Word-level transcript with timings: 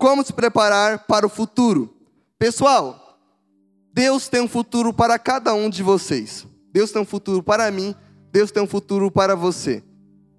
Como 0.00 0.24
se 0.24 0.32
preparar 0.32 1.00
para 1.00 1.26
o 1.26 1.28
futuro? 1.28 1.94
Pessoal, 2.38 3.20
Deus 3.92 4.30
tem 4.30 4.40
um 4.40 4.48
futuro 4.48 4.94
para 4.94 5.18
cada 5.18 5.52
um 5.52 5.68
de 5.68 5.82
vocês. 5.82 6.46
Deus 6.72 6.90
tem 6.90 7.02
um 7.02 7.04
futuro 7.04 7.42
para 7.42 7.70
mim, 7.70 7.94
Deus 8.32 8.50
tem 8.50 8.62
um 8.62 8.66
futuro 8.66 9.10
para 9.10 9.36
você. 9.36 9.84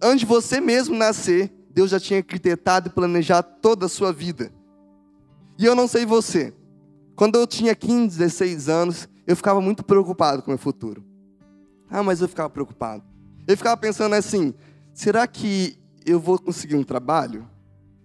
Antes 0.02 0.22
de 0.22 0.26
você 0.26 0.60
mesmo 0.60 0.96
nascer, 0.96 1.54
Deus 1.70 1.92
já 1.92 2.00
tinha 2.00 2.18
arquitetado 2.18 2.88
e 2.88 2.92
planejado 2.92 3.50
toda 3.62 3.86
a 3.86 3.90
sua 3.90 4.12
vida. 4.12 4.52
E 5.60 5.64
eu 5.64 5.76
não 5.76 5.88
sei 5.88 6.08
você. 6.08 6.52
Quando 7.16 7.36
eu 7.36 7.46
tinha 7.46 7.76
15, 7.76 8.18
16 8.18 8.68
anos, 8.68 9.08
eu 9.28 9.36
ficava 9.36 9.62
muito 9.62 9.84
preocupado 9.84 10.42
com 10.42 10.50
o 10.50 10.54
meu 10.54 10.58
futuro. 10.58 11.06
Ah, 11.88 12.02
mas 12.02 12.20
eu 12.20 12.28
ficava 12.28 12.50
preocupado. 12.50 13.04
Eu 13.48 13.56
ficava 13.56 13.78
pensando 13.78 14.16
assim: 14.16 14.56
será 14.92 15.28
que 15.28 15.78
eu 16.04 16.20
vou 16.20 16.40
conseguir 16.40 16.78
um 16.78 16.84
trabalho? 16.84 17.48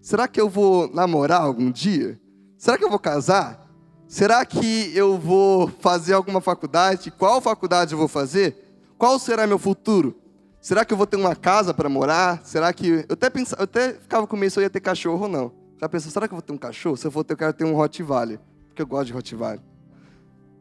Será 0.07 0.29
que 0.29 0.41
eu 0.41 0.49
vou 0.49 0.89
namorar 0.95 1.41
algum 1.41 1.69
dia? 1.69 2.17
Será 2.57 2.79
que 2.79 2.85
eu 2.85 2.89
vou 2.89 2.97
casar? 2.97 3.69
Será 4.07 4.47
que 4.47 4.97
eu 4.97 5.19
vou 5.19 5.67
fazer 5.81 6.13
alguma 6.13 6.41
faculdade? 6.41 7.11
Qual 7.11 7.41
faculdade 7.41 7.91
eu 7.91 7.99
vou 7.99 8.07
fazer? 8.07 8.57
Qual 8.97 9.19
será 9.19 9.49
meu 9.49 9.59
futuro? 9.59 10.15
Será 10.61 10.85
que 10.85 10.93
eu 10.93 10.97
vou 10.97 11.09
ter 11.09 11.17
uma 11.17 11.35
casa 11.35 11.75
para 11.75 11.89
morar? 11.89 12.41
Será 12.45 12.73
que. 12.73 13.05
Eu 13.09 13.15
até, 13.15 13.29
pensava, 13.29 13.63
eu 13.63 13.65
até 13.65 13.95
ficava 13.95 14.29
com 14.29 14.37
medo 14.37 14.53
se 14.53 14.61
eu 14.61 14.63
ia 14.63 14.71
ter 14.71 14.79
cachorro 14.79 15.23
ou 15.23 15.29
não. 15.29 15.53
Já 15.81 15.89
pensou, 15.89 16.13
será 16.13 16.29
que 16.29 16.35
eu 16.35 16.37
vou 16.37 16.43
ter 16.43 16.53
um 16.53 16.59
cachorro? 16.59 16.97
Se 16.97 17.05
eu 17.05 17.11
for 17.11 17.25
ter, 17.25 17.33
eu 17.33 17.39
quero 17.39 17.53
ter 17.53 17.65
um 17.65 17.75
Rottweiler. 17.75 18.39
Porque 18.69 18.83
eu 18.83 18.87
gosto 18.87 19.07
de 19.07 19.13
Rottweiler. 19.13 19.61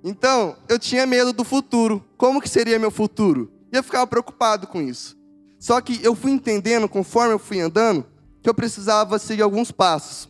Então, 0.03 0.55
eu 0.67 0.79
tinha 0.79 1.05
medo 1.05 1.31
do 1.31 1.43
futuro. 1.43 2.03
Como 2.17 2.41
que 2.41 2.49
seria 2.49 2.79
meu 2.79 2.89
futuro? 2.89 3.51
E 3.71 3.77
eu 3.77 3.83
ficava 3.83 4.07
preocupado 4.07 4.66
com 4.66 4.81
isso. 4.81 5.16
Só 5.59 5.79
que 5.81 6.03
eu 6.03 6.16
fui 6.16 6.31
entendendo, 6.31 6.89
conforme 6.89 7.35
eu 7.35 7.39
fui 7.39 7.61
andando, 7.61 8.07
que 8.45 8.49
eu 8.49 8.53
precisava 8.53 9.17
seguir 9.17 9.41
alguns 9.41 9.71
passos. 9.71 10.29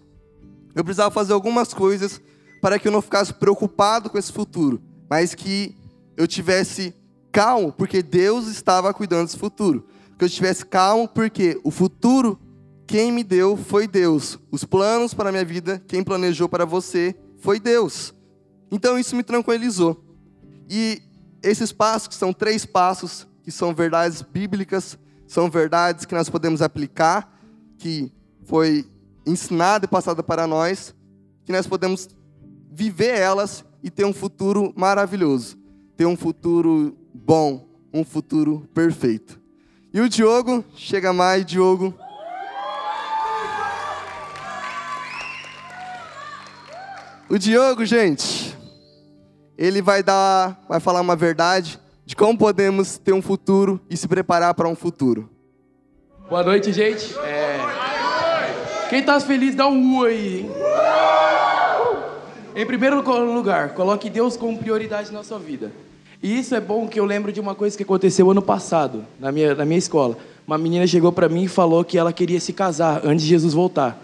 Eu 0.73 0.85
precisava 0.85 1.11
fazer 1.11 1.33
algumas 1.33 1.73
coisas 1.73 2.21
para 2.61 2.80
que 2.80 2.88
eu 2.88 2.91
não 2.94 3.02
ficasse 3.02 3.33
preocupado 3.33 4.09
com 4.09 4.17
esse 4.17 4.31
futuro, 4.31 4.81
mas 5.09 5.35
que 5.35 5.75
eu 6.16 6.25
tivesse 6.25 6.95
calmo, 7.30 7.73
porque 7.73 8.02
Deus 8.02 8.47
estava 8.47 8.93
cuidando 8.93 9.25
desse 9.25 9.38
futuro. 9.38 9.86
Que 10.17 10.23
eu 10.23 10.27
estivesse 10.27 10.66
calmo, 10.66 11.09
porque 11.09 11.59
o 11.61 11.69
futuro, 11.69 12.39
quem 12.88 13.11
me 13.11 13.21
deu 13.21 13.58
foi 13.58 13.86
Deus. 13.86 14.39
Os 14.49 14.63
planos 14.63 15.13
para 15.13 15.27
a 15.27 15.31
minha 15.33 15.43
vida, 15.43 15.83
quem 15.86 16.02
planejou 16.02 16.47
para 16.47 16.63
você 16.63 17.13
foi 17.39 17.59
Deus. 17.59 18.13
Então 18.71 18.97
isso 18.97 19.13
me 19.13 19.23
tranquilizou. 19.23 20.02
E 20.69 21.02
esses 21.43 21.73
passos, 21.73 22.08
que 22.08 22.16
são 22.16 22.31
três 22.31 22.66
passos, 22.66 23.27
que 23.43 23.52
são 23.52 23.75
verdades 23.75 24.21
bíblicas, 24.21 24.97
são 25.27 25.49
verdades 25.49 26.05
que 26.05 26.16
nós 26.16 26.30
podemos 26.30 26.61
aplicar 26.61 27.34
que 27.77 28.11
foi 28.45 28.85
ensinada 29.25 29.85
e 29.85 29.87
passada 29.87 30.21
para 30.21 30.45
nós, 30.45 30.93
que 31.43 31.51
nós 31.51 31.67
podemos 31.67 32.09
viver 32.71 33.17
elas 33.17 33.63
e 33.81 33.89
ter 33.89 34.05
um 34.05 34.13
futuro 34.13 34.73
maravilhoso, 34.75 35.57
ter 35.95 36.05
um 36.05 36.17
futuro 36.17 36.97
bom, 37.13 37.67
um 37.93 38.03
futuro 38.03 38.67
perfeito. 38.73 39.39
E 39.93 40.02
o 40.02 40.09
Diogo, 40.09 40.64
chega 40.75 41.14
mais, 41.14 41.45
Diogo. 41.45 41.93
O 47.30 47.39
Diogo, 47.39 47.85
gente, 47.85 48.55
ele 49.58 49.81
vai 49.81 50.03
dar, 50.03 50.61
vai 50.67 50.80
falar 50.80 51.02
uma 51.02 51.15
verdade 51.15 51.80
de 52.05 52.15
como 52.15 52.37
podemos 52.37 52.97
ter 52.97 53.14
um 53.14 53.21
futuro 53.21 53.81
e 53.89 53.97
se 53.97 54.08
preparar 54.08 54.53
para 54.53 54.67
um 54.67 54.75
futuro. 54.75 55.30
Boa 56.27 56.43
noite, 56.43 56.73
gente. 56.73 57.15
É... 57.19 57.59
Quem 58.89 59.03
tá 59.03 59.19
feliz, 59.19 59.53
dá 59.53 59.67
um 59.67 59.99
U 59.99 60.05
aí, 60.05 60.39
hein? 60.39 60.49
Em 62.55 62.65
primeiro 62.65 63.03
lugar, 63.31 63.69
coloque 63.75 64.09
Deus 64.09 64.35
como 64.35 64.58
prioridade 64.58 65.11
na 65.11 65.23
sua 65.23 65.37
vida. 65.37 65.71
E 66.23 66.39
isso 66.39 66.55
é 66.55 66.59
bom 66.59 66.87
que 66.87 66.99
eu 66.99 67.05
lembro 67.05 67.31
de 67.31 67.39
uma 67.39 67.53
coisa 67.53 67.77
que 67.77 67.83
aconteceu 67.83 68.31
ano 68.31 68.41
passado, 68.41 69.05
na 69.19 69.31
minha, 69.31 69.53
na 69.53 69.65
minha 69.65 69.77
escola. 69.77 70.17
Uma 70.47 70.58
menina 70.58 70.87
chegou 70.87 71.11
para 71.11 71.30
mim 71.30 71.43
e 71.43 71.47
falou 71.47 71.83
que 71.83 71.97
ela 71.97 72.11
queria 72.11 72.39
se 72.39 72.53
casar 72.53 73.02
antes 73.03 73.23
de 73.23 73.30
Jesus 73.30 73.53
voltar. 73.53 74.02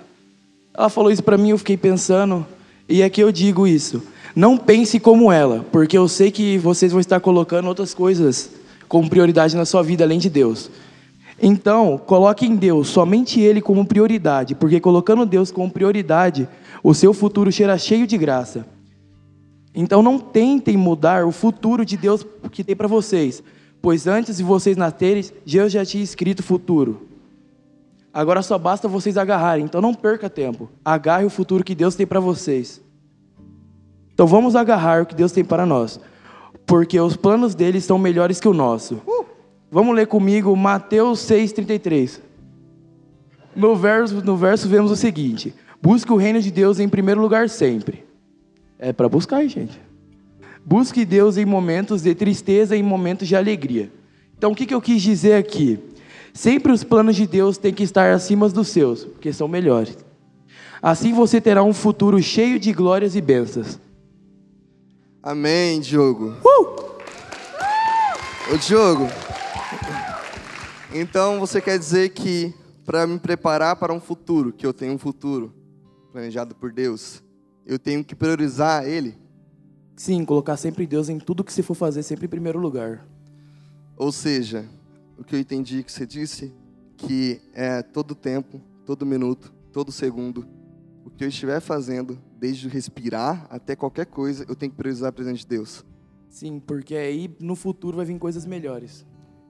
Ela 0.75 0.89
falou 0.89 1.11
isso 1.11 1.23
para 1.23 1.37
mim, 1.37 1.49
eu 1.49 1.57
fiquei 1.57 1.77
pensando, 1.77 2.45
e 2.87 3.01
é 3.01 3.09
que 3.09 3.21
eu 3.21 3.31
digo 3.31 3.65
isso. 3.65 4.03
Não 4.35 4.57
pense 4.57 4.99
como 4.99 5.31
ela, 5.31 5.65
porque 5.71 5.97
eu 5.97 6.07
sei 6.07 6.29
que 6.29 6.57
vocês 6.59 6.91
vão 6.91 7.01
estar 7.01 7.19
colocando 7.19 7.67
outras 7.67 7.95
coisas 7.95 8.51
como 8.87 9.09
prioridade 9.09 9.55
na 9.55 9.65
sua 9.65 9.81
vida 9.81 10.03
além 10.03 10.19
de 10.19 10.29
Deus. 10.29 10.69
Então, 11.41 11.97
coloque 11.97 12.46
em 12.46 12.56
Deus, 12.56 12.88
somente 12.90 13.40
Ele 13.40 13.62
como 13.62 13.84
prioridade, 13.84 14.53
porque 14.53 14.79
colocando 14.79 15.25
Deus 15.25 15.52
como 15.52 15.72
prioridade, 15.72 16.47
o 16.84 16.94
seu 16.94 17.13
futuro 17.13 17.52
será 17.52 17.78
cheio 17.79 18.06
de 18.06 18.16
graça. 18.16 18.66
Então, 19.74 20.03
não 20.03 20.19
tentem 20.19 20.78
mudar 20.78 21.25
o 21.25 21.31
futuro 21.31 21.84
de 21.84 21.97
Deus 21.97 22.24
que 22.52 22.63
tem 22.63 22.75
para 22.75 22.88
vocês, 22.88 23.41
pois 23.81 24.06
antes 24.06 24.38
de 24.38 24.44
vocês 24.44 24.78
nascerem, 24.78 25.25
Deus 25.44 25.72
já 25.72 25.84
tinha 25.84 26.03
escrito 26.03 26.41
o 26.41 26.44
futuro. 26.44 27.07
Agora 28.13 28.44
só 28.44 28.58
basta 28.58 28.88
vocês 28.88 29.18
agarrarem, 29.18 29.66
então 29.66 29.81
não 29.81 29.94
perca 29.94 30.29
tempo. 30.29 30.69
Agarre 30.84 31.25
o 31.25 31.29
futuro 31.29 31.63
que 31.63 31.73
Deus 31.73 31.96
tem 31.96 32.06
para 32.06 32.19
vocês. 32.19 32.81
Então 34.13 34.28
vamos 34.28 34.56
agarrar 34.56 35.02
o 35.02 35.06
que 35.06 35.16
Deus 35.16 35.31
tem 35.31 35.44
para 35.44 35.66
nós, 35.66 36.00
porque 36.68 37.00
os 37.00 37.16
planos 37.16 37.56
dele 37.56 37.79
são 37.81 37.97
melhores 37.97 38.40
que 38.40 38.47
o 38.47 38.53
nosso. 38.53 39.02
Vamos 39.71 39.95
ler 39.95 40.05
comigo 40.05 40.53
Mateus 40.53 41.19
6,33. 41.21 42.19
No 43.55 43.73
verso, 43.73 44.21
no 44.21 44.35
verso 44.35 44.67
vemos 44.67 44.91
o 44.91 44.97
seguinte: 44.97 45.55
Busque 45.81 46.11
o 46.11 46.17
reino 46.17 46.41
de 46.41 46.51
Deus 46.51 46.77
em 46.77 46.89
primeiro 46.89 47.21
lugar 47.21 47.49
sempre. 47.49 48.05
É 48.77 48.91
para 48.91 49.07
buscar, 49.07 49.47
gente. 49.47 49.79
Busque 50.65 51.05
Deus 51.05 51.37
em 51.37 51.45
momentos 51.45 52.01
de 52.01 52.13
tristeza 52.13 52.75
e 52.75 52.79
em 52.79 52.83
momentos 52.83 53.27
de 53.27 53.35
alegria. 53.35 53.89
Então, 54.37 54.51
o 54.51 54.55
que, 54.55 54.65
que 54.65 54.73
eu 54.73 54.81
quis 54.81 55.01
dizer 55.01 55.35
aqui? 55.35 55.79
Sempre 56.33 56.71
os 56.71 56.83
planos 56.83 57.15
de 57.15 57.25
Deus 57.25 57.57
têm 57.57 57.73
que 57.73 57.83
estar 57.83 58.11
acima 58.11 58.49
dos 58.49 58.67
seus, 58.67 59.05
porque 59.05 59.31
são 59.31 59.47
melhores. 59.47 59.97
Assim 60.81 61.13
você 61.13 61.39
terá 61.39 61.63
um 61.63 61.73
futuro 61.73 62.21
cheio 62.21 62.59
de 62.59 62.73
glórias 62.73 63.15
e 63.15 63.21
bênçãos. 63.21 63.79
Amém, 65.23 65.79
Diogo. 65.79 66.33
Uh! 66.43 66.71
Ô, 68.53 68.57
Diogo, 68.57 69.07
então 70.94 71.40
você 71.40 71.62
quer 71.62 71.78
dizer 71.79 72.09
que 72.09 72.53
para 72.85 73.07
me 73.07 73.19
preparar 73.19 73.75
para 73.75 73.94
um 73.94 74.00
futuro, 74.00 74.52
que 74.52 74.66
eu 74.66 74.74
tenho 74.74 74.94
um 74.94 74.97
futuro 74.97 75.53
planejado 76.12 76.53
por 76.56 76.72
Deus, 76.72 77.24
eu 77.66 77.79
tenho 77.79 78.03
que 78.03 78.16
priorizar 78.16 78.85
Ele? 78.85 79.18
Sim, 79.96 80.25
colocar 80.25 80.57
sempre 80.57 80.88
Deus 80.88 81.09
em 81.09 81.19
tudo 81.19 81.44
que 81.44 81.53
você 81.53 81.63
for 81.63 81.75
fazer, 81.75 82.03
sempre 82.03 82.25
em 82.25 82.29
primeiro 82.29 82.59
lugar. 82.59 83.07
Ou 83.96 84.12
seja, 84.12 84.68
o 85.18 85.24
que 85.24 85.35
eu 85.35 85.40
entendi 85.40 85.84
que 85.84 85.91
você 85.91 86.06
disse, 86.06 86.52
que 86.97 87.40
é 87.53 87.84
todo 87.84 88.16
tempo, 88.16 88.59
todo 88.85 89.06
minuto, 89.06 89.53
todo 89.72 89.91
segundo, 89.91 90.46
o 91.06 91.09
que 91.09 91.23
eu 91.23 91.28
estiver 91.29 91.59
fazendo, 91.59 92.20
desde 92.40 92.67
respirar 92.67 93.46
até 93.49 93.76
qualquer 93.76 94.08
coisa, 94.08 94.44
eu 94.49 94.55
tenho 94.55 94.72
que 94.72 94.78
priorizar 94.78 95.09
a 95.09 95.11
presença 95.11 95.37
de 95.37 95.47
Deus. 95.47 95.85
Sim, 96.28 96.59
porque 96.59 96.96
aí 96.96 97.35
no 97.40 97.55
futuro 97.55 97.97
vai 97.97 98.05
vir 98.05 98.17
coisas 98.17 98.46
melhores. 98.46 99.05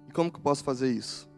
E 0.09 0.11
como 0.11 0.29
que 0.29 0.37
eu 0.37 0.43
posso 0.43 0.63
fazer 0.63 0.91
isso? 0.91 1.30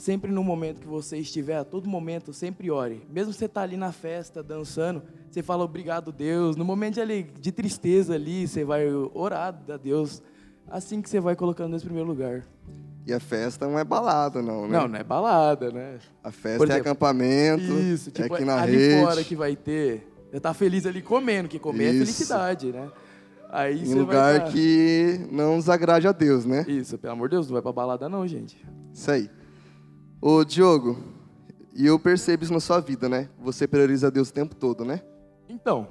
Sempre 0.00 0.32
no 0.32 0.42
momento 0.42 0.80
que 0.80 0.86
você 0.86 1.18
estiver, 1.18 1.58
a 1.58 1.64
todo 1.64 1.86
momento, 1.86 2.32
sempre 2.32 2.70
ore. 2.70 3.06
Mesmo 3.10 3.34
você 3.34 3.44
estar 3.44 3.60
tá 3.60 3.64
ali 3.64 3.76
na 3.76 3.92
festa, 3.92 4.42
dançando, 4.42 5.02
você 5.30 5.42
fala 5.42 5.62
obrigado, 5.62 6.10
Deus. 6.10 6.56
No 6.56 6.64
momento 6.64 6.94
de, 7.04 7.22
de 7.22 7.52
tristeza 7.52 8.14
ali, 8.14 8.48
você 8.48 8.64
vai 8.64 8.86
orar 9.12 9.54
a 9.68 9.76
Deus. 9.76 10.22
Assim 10.70 11.02
que 11.02 11.10
você 11.10 11.20
vai 11.20 11.36
colocando 11.36 11.72
Deus 11.72 11.82
em 11.82 11.84
primeiro 11.84 12.08
lugar. 12.08 12.46
E 13.06 13.12
a 13.12 13.20
festa 13.20 13.68
não 13.68 13.78
é 13.78 13.84
balada, 13.84 14.40
não, 14.40 14.66
né? 14.66 14.78
Não, 14.78 14.88
não 14.88 14.98
é 14.98 15.04
balada, 15.04 15.70
né? 15.70 15.98
A 16.24 16.30
festa 16.30 16.48
é 16.48 16.54
exemplo, 16.54 16.72
é 16.72 16.76
acampamento, 16.80 17.62
isso, 17.62 18.08
é 18.08 18.12
tipo, 18.12 18.32
é 18.32 18.36
aqui 18.36 18.44
na 18.46 18.62
ali 18.62 18.76
rede. 18.78 19.04
fora 19.04 19.22
que 19.22 19.36
vai 19.36 19.54
ter. 19.54 20.10
Você 20.30 20.40
tá 20.40 20.54
feliz 20.54 20.86
ali 20.86 21.02
comendo, 21.02 21.46
que 21.46 21.58
comer 21.58 21.84
é 21.84 21.90
isso. 21.90 22.02
é 22.02 22.06
felicidade, 22.06 22.72
né? 22.72 22.90
Aí 23.50 23.84
em 23.84 23.94
lugar 23.94 24.44
tá... 24.44 24.50
que 24.50 25.26
não 25.30 25.56
nos 25.56 25.68
agrade 25.68 26.08
a 26.08 26.12
Deus, 26.12 26.46
né? 26.46 26.64
Isso, 26.66 26.96
pelo 26.96 27.12
amor 27.12 27.28
de 27.28 27.36
Deus, 27.36 27.48
não 27.48 27.52
vai 27.52 27.60
pra 27.60 27.70
balada 27.70 28.08
não, 28.08 28.26
gente. 28.26 28.56
Isso 28.94 29.10
aí. 29.10 29.28
Ô, 30.22 30.44
Diogo, 30.44 30.98
e 31.74 31.86
eu 31.86 31.98
percebo 31.98 32.44
isso 32.44 32.52
na 32.52 32.60
sua 32.60 32.78
vida, 32.78 33.08
né? 33.08 33.30
Você 33.38 33.66
prioriza 33.66 34.10
Deus 34.10 34.28
o 34.28 34.32
tempo 34.32 34.54
todo, 34.54 34.84
né? 34.84 35.00
Então, 35.48 35.88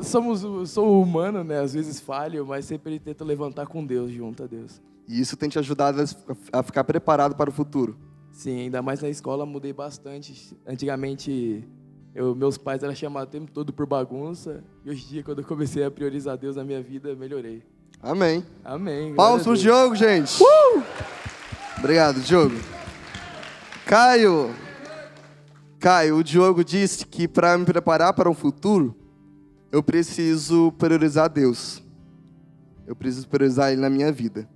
somos, 0.00 0.70
sou 0.70 1.02
humano, 1.02 1.42
né? 1.42 1.60
Às 1.60 1.74
vezes 1.74 1.98
falho, 1.98 2.46
mas 2.46 2.64
sempre 2.64 3.00
tento 3.00 3.24
levantar 3.24 3.66
com 3.66 3.84
Deus, 3.84 4.12
junto 4.12 4.44
a 4.44 4.46
Deus. 4.46 4.80
E 5.08 5.20
isso 5.20 5.36
tem 5.36 5.48
te 5.48 5.58
ajudado 5.58 6.04
a 6.52 6.62
ficar 6.62 6.84
preparado 6.84 7.34
para 7.34 7.50
o 7.50 7.52
futuro. 7.52 7.98
Sim, 8.30 8.60
ainda 8.60 8.80
mais 8.80 9.00
na 9.00 9.08
escola 9.08 9.44
mudei 9.44 9.72
bastante. 9.72 10.56
Antigamente, 10.64 11.66
eu, 12.14 12.32
meus 12.36 12.56
pais 12.56 12.84
eram 12.84 12.94
chamados 12.94 13.28
o 13.28 13.32
tempo 13.32 13.50
todo 13.50 13.72
por 13.72 13.86
bagunça. 13.86 14.62
E 14.84 14.90
hoje 14.90 15.04
em 15.04 15.08
dia, 15.08 15.22
quando 15.24 15.40
eu 15.40 15.44
comecei 15.44 15.82
a 15.82 15.90
priorizar 15.90 16.36
Deus 16.36 16.54
na 16.54 16.62
minha 16.62 16.80
vida, 16.80 17.12
melhorei. 17.16 17.64
Amém. 18.00 18.44
Amém. 18.64 19.16
Palmas 19.16 19.42
pro 19.42 19.56
Diogo, 19.56 19.96
gente. 19.96 20.40
Uh! 20.40 21.17
Obrigado, 21.78 22.20
Diogo. 22.20 22.56
Caio. 23.86 24.54
Caio, 25.78 26.16
o 26.16 26.24
Diogo 26.24 26.64
disse 26.64 27.06
que 27.06 27.28
para 27.28 27.56
me 27.56 27.64
preparar 27.64 28.12
para 28.12 28.28
o 28.28 28.34
futuro, 28.34 28.96
eu 29.70 29.80
preciso 29.82 30.72
priorizar 30.72 31.28
Deus. 31.28 31.82
Eu 32.84 32.96
preciso 32.96 33.28
priorizar 33.28 33.70
Ele 33.70 33.80
na 33.80 33.88
minha 33.88 34.10
vida. 34.10 34.48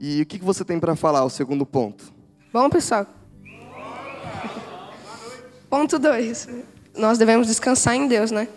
E 0.00 0.20
o 0.22 0.26
que 0.26 0.38
você 0.38 0.64
tem 0.64 0.80
para 0.80 0.96
falar, 0.96 1.24
o 1.24 1.30
segundo 1.30 1.64
ponto? 1.64 2.12
Bom, 2.52 2.68
pessoal. 2.68 3.06
Ponto 5.70 5.98
2. 5.98 6.48
Nós 6.96 7.16
devemos 7.16 7.46
descansar 7.46 7.94
em 7.94 8.08
Deus, 8.08 8.30
né? 8.32 8.48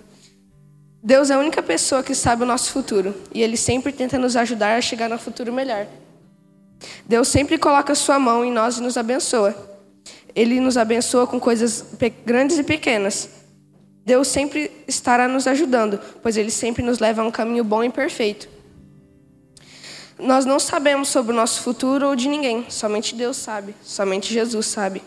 Deus 1.03 1.29
é 1.29 1.35
a 1.35 1.39
única 1.39 1.61
pessoa 1.61 2.01
que 2.01 2.15
sabe 2.15 2.43
o 2.43 2.45
nosso 2.45 2.71
futuro. 2.71 3.13
E 3.33 3.41
Ele 3.41 3.55
sempre 3.55 3.93
tenta 3.93 4.17
nos 4.17 4.35
ajudar 4.35 4.77
a 4.77 4.81
chegar 4.81 5.07
no 5.09 5.19
futuro 5.19 5.53
melhor. 5.53 5.85
Deus 7.05 7.27
sempre 7.27 7.57
coloca 7.57 7.93
a 7.93 7.95
sua 7.95 8.19
mão 8.19 8.43
em 8.43 8.51
nós 8.51 8.77
e 8.77 8.81
nos 8.81 8.97
abençoa. 8.97 9.55
Ele 10.35 10.59
nos 10.59 10.77
abençoa 10.77 11.27
com 11.27 11.39
coisas 11.39 11.83
grandes 12.25 12.57
e 12.57 12.63
pequenas. 12.63 13.29
Deus 14.05 14.27
sempre 14.27 14.71
estará 14.87 15.27
nos 15.27 15.45
ajudando, 15.47 15.99
pois 16.21 16.37
Ele 16.37 16.51
sempre 16.51 16.81
nos 16.81 16.99
leva 16.99 17.21
a 17.21 17.25
um 17.25 17.31
caminho 17.31 17.63
bom 17.63 17.83
e 17.83 17.89
perfeito. 17.89 18.47
Nós 20.17 20.45
não 20.45 20.59
sabemos 20.59 21.09
sobre 21.09 21.31
o 21.31 21.35
nosso 21.35 21.61
futuro 21.61 22.07
ou 22.07 22.15
de 22.15 22.27
ninguém, 22.27 22.65
somente 22.69 23.15
Deus 23.15 23.37
sabe, 23.37 23.73
somente 23.83 24.33
Jesus 24.33 24.65
sabe. 24.65 25.01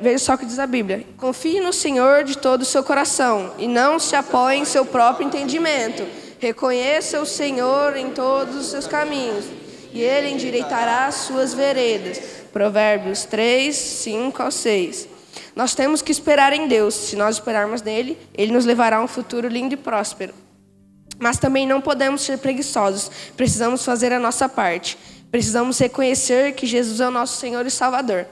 Veja 0.00 0.18
só 0.18 0.34
o 0.34 0.38
que 0.38 0.46
diz 0.46 0.58
a 0.58 0.66
Bíblia: 0.66 1.06
confie 1.16 1.60
no 1.60 1.72
Senhor 1.72 2.24
de 2.24 2.36
todo 2.36 2.62
o 2.62 2.66
seu 2.66 2.82
coração 2.82 3.54
e 3.58 3.68
não 3.68 3.98
se 3.98 4.16
apoie 4.16 4.58
em 4.58 4.64
seu 4.64 4.84
próprio 4.84 5.26
entendimento. 5.26 6.04
Reconheça 6.38 7.20
o 7.20 7.26
Senhor 7.26 7.96
em 7.96 8.10
todos 8.10 8.56
os 8.56 8.66
seus 8.66 8.86
caminhos 8.86 9.44
e 9.92 10.00
ele 10.00 10.30
endireitará 10.30 11.06
as 11.06 11.16
suas 11.16 11.54
veredas. 11.54 12.20
Provérbios 12.52 13.24
3, 13.24 13.74
5 13.74 14.42
ao 14.42 14.50
6. 14.50 15.08
Nós 15.54 15.74
temos 15.74 16.02
que 16.02 16.12
esperar 16.12 16.52
em 16.52 16.66
Deus. 16.66 16.94
Se 16.94 17.16
nós 17.16 17.36
esperarmos 17.36 17.82
nele, 17.82 18.18
ele 18.34 18.52
nos 18.52 18.64
levará 18.64 18.96
a 18.96 19.02
um 19.02 19.08
futuro 19.08 19.48
lindo 19.48 19.74
e 19.74 19.76
próspero. 19.76 20.34
Mas 21.18 21.38
também 21.38 21.66
não 21.66 21.80
podemos 21.80 22.22
ser 22.22 22.38
preguiçosos. 22.38 23.10
Precisamos 23.36 23.84
fazer 23.84 24.12
a 24.12 24.18
nossa 24.18 24.48
parte. 24.48 24.96
Precisamos 25.30 25.78
reconhecer 25.78 26.54
que 26.54 26.66
Jesus 26.66 27.00
é 27.00 27.06
o 27.06 27.10
nosso 27.10 27.38
Senhor 27.38 27.64
e 27.66 27.70
Salvador. 27.70 28.26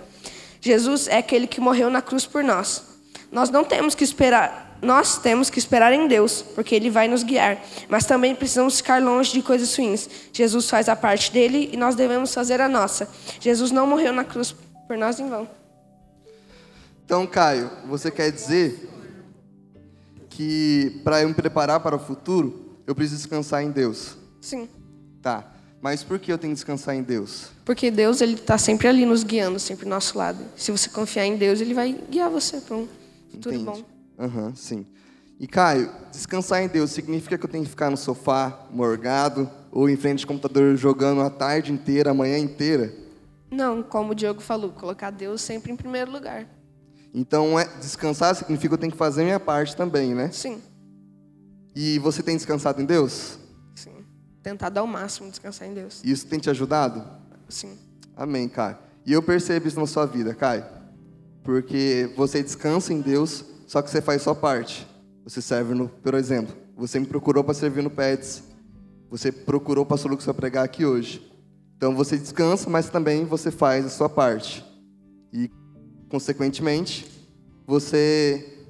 Jesus 0.61 1.07
é 1.07 1.19
aquele 1.19 1.47
que 1.47 1.61
morreu 1.61 1.91
na 1.91 2.03
cruz 2.03 2.27
por 2.27 2.43
nós. 2.43 2.83
Nós 3.31 3.51
não 3.51 3.63
temos 3.63 3.95
que 3.95 4.03
esperar 4.03 4.68
nós 4.81 5.19
temos 5.19 5.51
que 5.51 5.59
esperar 5.59 5.93
em 5.93 6.07
Deus, 6.07 6.43
porque 6.55 6.75
Ele 6.75 6.91
vai 6.91 7.09
nos 7.09 7.23
guiar. 7.23 7.63
Mas 7.89 8.05
também 8.07 8.35
precisamos 8.35 8.79
ficar 8.79 9.03
longe 9.03 9.33
de 9.33 9.43
coisas 9.43 9.75
ruins. 9.77 10.09
Jesus 10.33 10.69
faz 10.69 10.89
a 10.89 10.97
parte 10.97 11.33
dele 11.33 11.71
e 11.73 11.77
nós 11.77 11.95
devemos 11.95 12.33
fazer 12.33 12.61
a 12.61 12.69
nossa. 12.69 13.09
Jesus 13.41 13.71
não 13.71 13.87
morreu 13.87 14.13
na 14.13 14.25
cruz 14.25 14.55
por 14.87 14.97
nós 14.97 15.19
em 15.19 15.29
vão. 15.29 15.49
Então, 17.05 17.27
Caio, 17.27 17.71
você 17.87 18.11
quer 18.11 18.31
dizer 18.31 18.89
que 20.29 21.01
para 21.03 21.23
eu 21.23 21.29
me 21.29 21.35
preparar 21.35 21.81
para 21.81 21.97
o 21.97 21.99
futuro, 21.99 22.77
eu 22.87 22.95
preciso 22.95 23.17
descansar 23.17 23.63
em 23.63 23.71
Deus? 23.71 24.17
Sim. 24.41 24.69
Tá. 25.23 25.53
Mas 25.81 26.03
por 26.03 26.19
que 26.19 26.33
eu 26.33 26.39
tenho 26.39 26.53
que 26.53 26.57
descansar 26.57 26.95
em 26.95 27.03
Deus? 27.03 27.49
Porque 27.65 27.91
Deus 27.91 28.21
ele 28.21 28.35
está 28.35 28.59
sempre 28.59 28.89
ali 28.89 29.07
nos 29.07 29.23
guiando, 29.23 29.59
sempre 29.59 29.85
do 29.85 29.91
nosso 29.91 30.19
lado. 30.19 30.45
Se 30.57 30.73
você 30.73 30.89
confiar 30.89 31.25
em 31.25 31.37
Deus, 31.37 31.61
Ele 31.61 31.75
vai 31.75 31.97
guiar 32.11 32.31
você 32.31 32.61
para 32.61 32.77
um 32.77 32.89
futuro 33.31 33.55
Entendi. 33.55 33.65
bom. 33.65 33.98
Aham, 34.19 34.47
uhum, 34.47 34.55
sim. 34.55 34.87
E 35.41 35.47
Caio, 35.47 35.89
descansar 36.11 36.63
em 36.63 36.69
Deus 36.69 36.91
significa 36.91 37.39
que 37.39 37.45
eu 37.45 37.49
tenho 37.49 37.63
que 37.63 37.71
ficar 37.71 37.91
no 37.91 37.97
sofá, 37.97 38.67
morgado, 38.71 39.49
ou 39.71 39.89
em 39.89 39.97
frente 39.97 40.25
ao 40.25 40.29
computador 40.29 40.77
jogando 40.77 41.21
a 41.21 41.31
tarde 41.31 41.73
inteira, 41.73 42.11
a 42.11 42.15
manhã 42.15 42.37
inteira? 42.39 42.93
Não, 43.51 43.83
como 43.83 44.13
o 44.13 44.15
Diogo 44.15 44.41
falou, 44.41 44.71
colocar 44.73 45.11
Deus 45.11 45.41
sempre 45.41 45.71
em 45.71 45.77
primeiro 45.77 46.11
lugar. 46.11 46.47
Então, 47.15 47.59
é, 47.59 47.65
descansar 47.79 48.35
significa 48.35 48.69
que 48.69 48.75
eu 48.75 48.79
tenho 48.79 48.93
que 48.93 48.99
fazer 48.99 49.23
a 49.23 49.25
minha 49.25 49.41
parte 49.41 49.77
também, 49.77 50.15
né? 50.15 50.31
Sim. 50.33 50.61
E 51.75 51.99
você 52.01 52.23
tem 52.23 52.37
descansado 52.37 52.83
em 52.83 52.85
Deus? 52.85 53.39
Sim. 53.77 54.05
Tentar 54.43 54.69
dar 54.71 54.83
o 54.83 54.87
máximo 54.89 55.31
descansar 55.31 55.69
em 55.69 55.75
Deus. 55.75 56.03
E 56.05 56.11
isso 56.11 56.27
tem 56.27 56.39
te 56.39 56.51
ajudado? 56.51 57.05
Sim. 57.49 57.79
Amém, 58.17 58.49
Caio. 58.49 58.77
E 59.07 59.13
eu 59.13 59.23
percebo 59.23 59.69
isso 59.69 59.79
na 59.79 59.87
sua 59.87 60.05
vida, 60.05 60.35
Caio. 60.35 60.65
Porque 61.45 62.13
você 62.17 62.43
descansa 62.43 62.93
em 62.93 63.01
Deus, 63.01 63.45
só 63.69 63.83
que 63.83 63.91
você 63.91 64.01
faz 64.01 64.23
sua 64.23 64.35
parte. 64.35 64.89
Você 65.25 65.43
serve 65.43 65.75
no, 65.75 65.91
por 65.91 66.15
exemplo, 66.15 66.57
você 66.75 66.99
me 66.99 67.05
procurou 67.05 67.45
para 67.45 67.53
servir 67.53 67.83
no 67.83 67.91
PETS. 67.91 68.43
Você 69.11 69.31
procurou 69.31 69.85
o 69.85 69.87
pastor 69.87 70.11
Lucas 70.11 70.25
para 70.25 70.33
pregar 70.33 70.65
aqui 70.65 70.87
hoje. 70.87 71.31
Então 71.77 71.95
você 71.95 72.17
descansa, 72.17 72.71
mas 72.71 72.89
também 72.89 73.27
você 73.27 73.51
faz 73.51 73.85
a 73.85 73.91
sua 73.91 74.09
parte. 74.09 74.65
E, 75.31 75.51
consequentemente, 76.09 77.07
você 77.67 78.67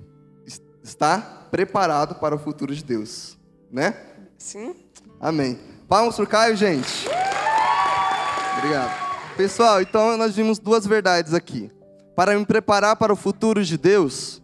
está 0.82 1.46
preparado 1.48 2.16
para 2.16 2.34
o 2.34 2.38
futuro 2.38 2.74
de 2.74 2.82
Deus. 2.82 3.38
Né? 3.70 3.94
Sim. 4.36 4.74
Amém. 5.20 5.60
Palmas 5.88 6.16
para 6.16 6.24
o 6.24 6.26
Caio, 6.26 6.56
gente. 6.56 7.06
Obrigado. 8.58 9.36
Pessoal, 9.36 9.80
então 9.80 10.16
nós 10.16 10.34
vimos 10.34 10.58
duas 10.58 10.84
verdades 10.84 11.34
aqui. 11.34 11.70
Para 12.16 12.36
me 12.36 12.44
preparar 12.44 12.96
para 12.96 13.12
o 13.12 13.16
futuro 13.16 13.64
de 13.64 13.78
Deus, 13.78 14.42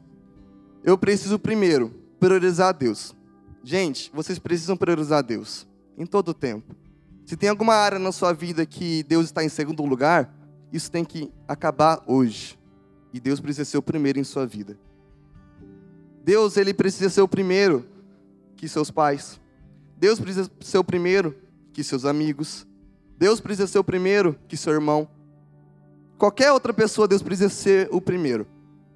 eu 0.84 0.98
preciso 0.98 1.38
primeiro 1.38 1.90
priorizar 2.20 2.74
Deus. 2.74 3.16
Gente, 3.62 4.10
vocês 4.12 4.38
precisam 4.38 4.76
priorizar 4.76 5.22
Deus 5.22 5.66
em 5.96 6.04
todo 6.04 6.28
o 6.28 6.34
tempo. 6.34 6.76
Se 7.24 7.36
tem 7.36 7.48
alguma 7.48 7.74
área 7.74 7.98
na 7.98 8.12
sua 8.12 8.34
vida 8.34 8.66
que 8.66 9.02
Deus 9.04 9.24
está 9.24 9.42
em 9.42 9.48
segundo 9.48 9.82
lugar, 9.86 10.30
isso 10.70 10.90
tem 10.90 11.02
que 11.02 11.32
acabar 11.48 12.04
hoje. 12.06 12.58
E 13.14 13.18
Deus 13.18 13.40
precisa 13.40 13.64
ser 13.64 13.78
o 13.78 13.82
primeiro 13.82 14.18
em 14.18 14.24
sua 14.24 14.46
vida. 14.46 14.78
Deus, 16.22 16.58
ele 16.58 16.74
precisa 16.74 17.08
ser 17.08 17.22
o 17.22 17.28
primeiro 17.28 17.86
que 18.54 18.68
seus 18.68 18.90
pais. 18.90 19.40
Deus 19.96 20.20
precisa 20.20 20.50
ser 20.60 20.78
o 20.78 20.84
primeiro 20.84 21.34
que 21.72 21.82
seus 21.82 22.04
amigos. 22.04 22.66
Deus 23.18 23.40
precisa 23.40 23.66
ser 23.66 23.78
o 23.78 23.84
primeiro 23.84 24.38
que 24.46 24.56
seu 24.56 24.74
irmão. 24.74 25.08
Qualquer 26.18 26.52
outra 26.52 26.74
pessoa, 26.74 27.08
Deus 27.08 27.22
precisa 27.22 27.48
ser 27.48 27.88
o 27.90 28.02
primeiro. 28.02 28.46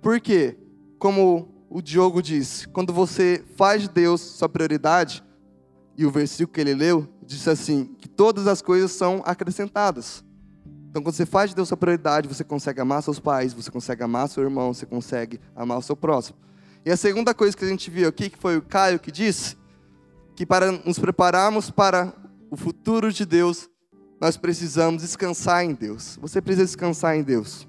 Por 0.03 0.21
quê? 0.21 0.57
Como 0.99 1.58
o 1.71 1.83
Diogo 1.83 2.23
disse, 2.23 2.67
quando 2.69 2.93
você 2.93 3.45
faz 3.57 3.83
de 3.83 3.89
Deus 3.89 4.21
sua 4.21 4.49
prioridade, 4.49 5.23
e 5.97 6.07
o 6.07 6.11
versículo 6.11 6.55
que 6.55 6.61
ele 6.61 6.75
leu 6.75 7.09
disse 7.27 7.51
assim: 7.51 7.85
que 7.99 8.09
todas 8.09 8.47
as 8.47 8.63
coisas 8.63 8.93
são 8.93 9.23
acrescentadas. 9.27 10.25
Então, 10.89 11.03
quando 11.03 11.15
você 11.15 11.27
faz 11.27 11.51
de 11.51 11.57
Deus 11.57 11.69
sua 11.69 11.77
prioridade, 11.77 12.29
você 12.29 12.43
consegue 12.43 12.81
amar 12.81 13.03
seus 13.03 13.21
pais, 13.21 13.53
você 13.53 13.71
consegue 13.71 14.03
amar 14.03 14.29
seu 14.29 14.43
irmão, 14.43 14.73
você 14.73 14.87
consegue 14.87 15.39
amar 15.55 15.79
o 15.79 15.83
seu 15.83 15.95
próximo. 15.95 16.39
E 16.87 16.91
a 16.91 16.97
segunda 16.97 17.35
coisa 17.35 17.55
que 17.55 17.65
a 17.65 17.69
gente 17.69 17.91
viu 17.91 18.09
aqui, 18.09 18.31
que 18.31 18.39
foi 18.39 18.57
o 18.57 18.63
Caio 18.63 18.99
que 18.99 19.13
disse, 19.13 19.57
que 20.35 20.47
para 20.47 20.73
nos 20.73 20.99
prepararmos 20.99 21.71
para 21.71 22.15
o 22.51 22.57
futuro 22.57 23.13
de 23.13 23.27
Deus, 23.27 23.69
nós 24.19 24.37
precisamos 24.37 25.03
descansar 25.03 25.65
em 25.65 25.75
Deus. 25.75 26.19
Você 26.23 26.41
precisa 26.41 26.65
descansar 26.65 27.17
em 27.17 27.23
Deus. 27.23 27.69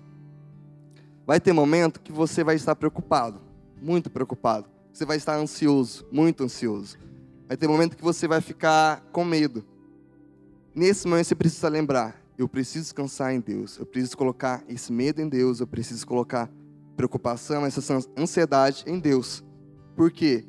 Vai 1.27 1.39
ter 1.41 1.51
momento 1.51 1.99
que 1.99 2.11
você 2.11 2.43
vai 2.43 2.55
estar 2.55 2.75
preocupado 2.75 3.48
muito 3.81 4.09
preocupado. 4.09 4.67
Você 4.91 5.05
vai 5.05 5.17
estar 5.17 5.35
ansioso, 5.35 6.05
muito 6.11 6.43
ansioso. 6.43 6.97
Vai 7.47 7.57
ter 7.57 7.67
momento 7.67 7.95
que 7.95 8.03
você 8.03 8.27
vai 8.27 8.41
ficar 8.41 9.01
com 9.11 9.23
medo. 9.23 9.63
Nesse 10.75 11.07
momento 11.07 11.27
você 11.27 11.35
precisa 11.35 11.67
lembrar: 11.69 12.21
eu 12.37 12.47
preciso 12.47 12.85
descansar 12.85 13.33
em 13.33 13.39
Deus. 13.39 13.77
Eu 13.77 13.85
preciso 13.85 14.17
colocar 14.17 14.63
esse 14.67 14.91
medo 14.91 15.21
em 15.21 15.27
Deus. 15.27 15.59
Eu 15.59 15.67
preciso 15.67 16.05
colocar 16.05 16.49
preocupação, 16.95 17.65
essa 17.65 17.81
ansiedade 18.17 18.83
em 18.85 18.99
Deus. 18.99 19.43
Por 19.95 20.11
quê? 20.11 20.45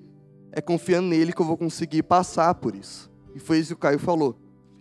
É 0.53 0.61
confiando 0.61 1.09
nele 1.09 1.33
que 1.33 1.41
eu 1.41 1.47
vou 1.47 1.57
conseguir 1.57 2.03
passar 2.03 2.55
por 2.55 2.75
isso. 2.75 3.11
E 3.35 3.39
foi 3.39 3.59
isso 3.59 3.69
que 3.69 3.75
o 3.75 3.79
Caio 3.79 3.99
falou. 3.99 4.37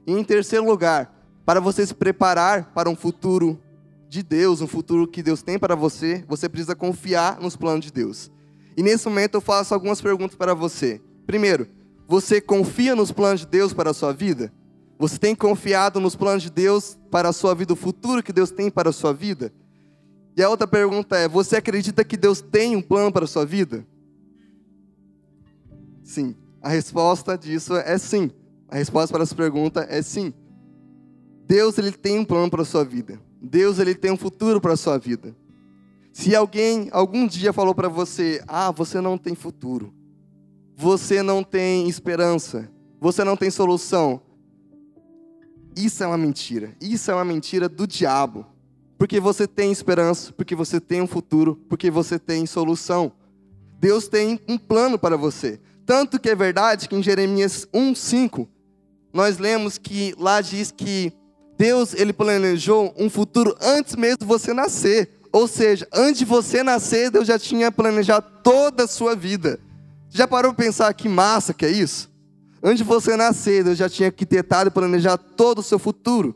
E 0.05 0.11
em 0.11 0.23
terceiro 0.23 0.65
lugar, 0.65 1.15
para 1.45 1.59
você 1.59 1.85
se 1.85 1.93
preparar 1.93 2.71
para 2.73 2.89
um 2.89 2.95
futuro 2.95 3.59
de 4.07 4.23
Deus, 4.23 4.61
um 4.61 4.67
futuro 4.67 5.07
que 5.07 5.21
Deus 5.21 5.43
tem 5.43 5.59
para 5.59 5.75
você, 5.75 6.25
você 6.27 6.49
precisa 6.49 6.75
confiar 6.75 7.39
nos 7.39 7.55
planos 7.55 7.85
de 7.85 7.91
Deus. 7.91 8.31
E 8.79 8.81
nesse 8.81 9.09
momento 9.09 9.33
eu 9.35 9.41
faço 9.41 9.73
algumas 9.73 9.99
perguntas 9.99 10.37
para 10.37 10.53
você. 10.53 11.01
Primeiro, 11.27 11.67
você 12.07 12.39
confia 12.39 12.95
nos 12.95 13.11
planos 13.11 13.41
de 13.41 13.45
Deus 13.45 13.73
para 13.73 13.89
a 13.89 13.93
sua 13.93 14.13
vida? 14.13 14.53
Você 14.97 15.17
tem 15.17 15.35
confiado 15.35 15.99
nos 15.99 16.15
planos 16.15 16.43
de 16.43 16.49
Deus 16.49 16.97
para 17.11 17.27
a 17.27 17.33
sua 17.33 17.53
vida, 17.53 17.73
o 17.73 17.75
futuro 17.75 18.23
que 18.23 18.31
Deus 18.31 18.51
tem 18.51 18.71
para 18.71 18.87
a 18.87 18.93
sua 18.93 19.11
vida? 19.11 19.51
E 20.33 20.41
a 20.41 20.47
outra 20.47 20.65
pergunta 20.65 21.17
é: 21.17 21.27
você 21.27 21.57
acredita 21.57 22.05
que 22.05 22.15
Deus 22.15 22.39
tem 22.39 22.73
um 22.73 22.81
plano 22.81 23.11
para 23.11 23.25
a 23.25 23.27
sua 23.27 23.45
vida? 23.45 23.85
Sim. 26.01 26.33
A 26.61 26.69
resposta 26.69 27.37
disso 27.37 27.75
é 27.75 27.97
sim. 27.97 28.31
A 28.69 28.77
resposta 28.77 29.11
para 29.11 29.23
essa 29.23 29.35
pergunta 29.35 29.85
é 29.89 30.01
sim. 30.01 30.33
Deus 31.45 31.77
ele 31.77 31.91
tem 31.91 32.17
um 32.17 32.23
plano 32.23 32.49
para 32.49 32.61
a 32.61 32.65
sua 32.65 32.85
vida. 32.85 33.19
Deus 33.41 33.77
ele 33.77 33.93
tem 33.93 34.11
um 34.11 34.17
futuro 34.17 34.61
para 34.61 34.71
a 34.71 34.77
sua 34.77 34.97
vida. 34.97 35.35
Se 36.19 36.35
alguém 36.35 36.89
algum 36.91 37.25
dia 37.25 37.53
falou 37.53 37.73
para 37.73 37.87
você: 37.87 38.43
"Ah, 38.45 38.71
você 38.71 38.99
não 38.99 39.17
tem 39.17 39.33
futuro. 39.33 39.93
Você 40.75 41.23
não 41.23 41.41
tem 41.41 41.87
esperança. 41.87 42.69
Você 42.99 43.23
não 43.23 43.37
tem 43.37 43.49
solução." 43.49 44.21
Isso 45.77 46.03
é 46.03 46.07
uma 46.07 46.17
mentira. 46.17 46.75
Isso 46.81 47.09
é 47.09 47.13
uma 47.13 47.23
mentira 47.23 47.69
do 47.69 47.87
diabo. 47.87 48.45
Porque 48.97 49.17
você 49.17 49.47
tem 49.47 49.71
esperança, 49.71 50.33
porque 50.33 50.55
você 50.55 50.81
tem 50.81 51.01
um 51.01 51.07
futuro, 51.07 51.55
porque 51.69 51.89
você 51.89 52.19
tem 52.19 52.45
solução. 52.45 53.13
Deus 53.79 54.09
tem 54.09 54.41
um 54.45 54.57
plano 54.57 54.99
para 54.99 55.15
você. 55.15 55.57
Tanto 55.85 56.19
que 56.19 56.29
é 56.29 56.35
verdade 56.35 56.89
que 56.89 56.97
em 56.97 57.01
Jeremias 57.01 57.65
1:5 57.73 58.45
nós 59.13 59.37
lemos 59.37 59.77
que 59.77 60.13
lá 60.17 60.41
diz 60.41 60.69
que 60.69 61.13
Deus 61.57 61.93
ele 61.93 62.11
planejou 62.11 62.93
um 62.97 63.09
futuro 63.09 63.55
antes 63.61 63.95
mesmo 63.95 64.17
de 64.17 64.25
você 64.25 64.53
nascer. 64.53 65.18
Ou 65.31 65.47
seja, 65.47 65.87
antes 65.93 66.19
de 66.19 66.25
você 66.25 66.63
nascer, 66.63 67.11
Deus 67.11 67.27
já 67.27 67.37
tinha 67.37 67.71
planejado 67.71 68.25
toda 68.43 68.85
a 68.85 68.87
sua 68.87 69.15
vida. 69.15 69.59
Já 70.09 70.27
parou 70.27 70.53
para 70.53 70.65
pensar 70.65 70.93
que 70.93 71.07
massa 71.07 71.53
que 71.53 71.65
é 71.65 71.69
isso? 71.69 72.09
Antes 72.63 72.79
de 72.79 72.83
você 72.83 73.15
nascer, 73.15 73.63
Deus 73.63 73.77
já 73.77 73.87
tinha 73.87 74.07
arquitetado 74.07 74.69
e 74.69 74.71
planejado 74.71 75.23
todo 75.37 75.59
o 75.59 75.63
seu 75.63 75.77
futuro. 75.77 76.35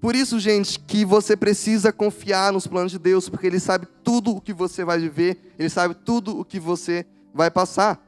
Por 0.00 0.14
isso, 0.14 0.38
gente, 0.38 0.78
que 0.78 1.04
você 1.04 1.36
precisa 1.36 1.92
confiar 1.92 2.52
nos 2.52 2.66
planos 2.66 2.92
de 2.92 2.98
Deus, 2.98 3.28
porque 3.28 3.46
Ele 3.46 3.58
sabe 3.58 3.86
tudo 4.04 4.36
o 4.36 4.40
que 4.40 4.52
você 4.52 4.84
vai 4.84 4.98
viver, 4.98 5.54
Ele 5.58 5.68
sabe 5.68 5.94
tudo 5.94 6.38
o 6.38 6.44
que 6.44 6.60
você 6.60 7.04
vai 7.34 7.50
passar. 7.50 8.00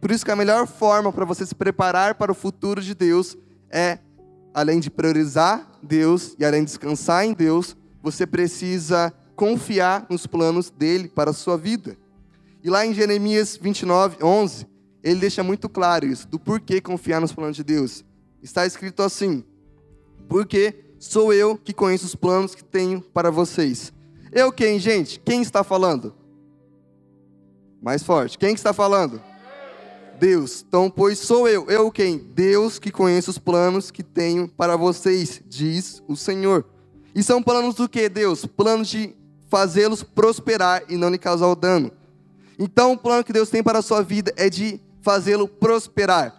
Por 0.00 0.10
isso 0.10 0.24
que 0.24 0.30
a 0.30 0.36
melhor 0.36 0.66
forma 0.66 1.12
para 1.12 1.24
você 1.24 1.46
se 1.46 1.54
preparar 1.54 2.16
para 2.16 2.32
o 2.32 2.34
futuro 2.34 2.82
de 2.82 2.94
Deus 2.94 3.36
é, 3.70 3.98
além 4.52 4.80
de 4.80 4.90
priorizar 4.90 5.66
Deus 5.82 6.34
e 6.38 6.44
além 6.44 6.64
de 6.64 6.70
descansar 6.70 7.24
em 7.24 7.32
Deus, 7.32 7.76
você 8.02 8.26
precisa 8.26 9.12
confiar 9.36 10.06
nos 10.08 10.26
planos 10.26 10.70
dele 10.70 11.08
para 11.08 11.30
a 11.30 11.34
sua 11.34 11.56
vida. 11.56 11.96
E 12.64 12.70
lá 12.70 12.84
em 12.84 12.92
Jeremias 12.92 13.56
29, 13.56 14.16
11, 14.24 14.66
ele 15.04 15.20
deixa 15.20 15.42
muito 15.44 15.68
claro 15.68 16.06
isso, 16.06 16.26
do 16.26 16.38
porquê 16.38 16.80
confiar 16.80 17.20
nos 17.20 17.32
planos 17.32 17.54
de 17.54 17.62
Deus. 17.62 18.04
Está 18.42 18.66
escrito 18.66 19.02
assim: 19.02 19.44
Porque 20.28 20.74
sou 20.98 21.32
eu 21.32 21.56
que 21.56 21.72
conheço 21.72 22.06
os 22.06 22.14
planos 22.14 22.54
que 22.54 22.64
tenho 22.64 23.00
para 23.00 23.30
vocês. 23.30 23.92
Eu 24.32 24.50
quem, 24.50 24.80
gente? 24.80 25.20
Quem 25.20 25.42
está 25.42 25.62
falando? 25.62 26.14
Mais 27.80 28.02
forte. 28.02 28.36
Quem 28.36 28.54
está 28.54 28.72
falando? 28.72 29.22
Deus. 30.18 30.64
Então, 30.66 30.90
pois 30.90 31.18
sou 31.18 31.46
eu. 31.46 31.70
Eu 31.70 31.90
quem? 31.92 32.18
Deus 32.18 32.78
que 32.78 32.90
conheço 32.90 33.30
os 33.30 33.38
planos 33.38 33.90
que 33.90 34.02
tenho 34.02 34.48
para 34.48 34.76
vocês, 34.76 35.40
diz 35.46 36.02
o 36.08 36.16
Senhor. 36.16 36.64
E 37.14 37.22
são 37.22 37.42
planos 37.42 37.76
do 37.76 37.88
que, 37.88 38.08
Deus? 38.08 38.44
Planos 38.44 38.88
de 38.88 39.14
fazê-los 39.48 40.02
prosperar 40.02 40.82
e 40.88 40.96
não 40.96 41.08
lhe 41.08 41.18
causar 41.18 41.46
o 41.46 41.54
dano. 41.56 41.90
Então, 42.58 42.92
o 42.92 42.98
plano 42.98 43.24
que 43.24 43.32
Deus 43.32 43.50
tem 43.50 43.62
para 43.62 43.80
a 43.80 43.82
sua 43.82 44.02
vida 44.02 44.32
é 44.36 44.48
de 44.48 44.80
fazê-lo 45.02 45.46
prosperar. 45.46 46.34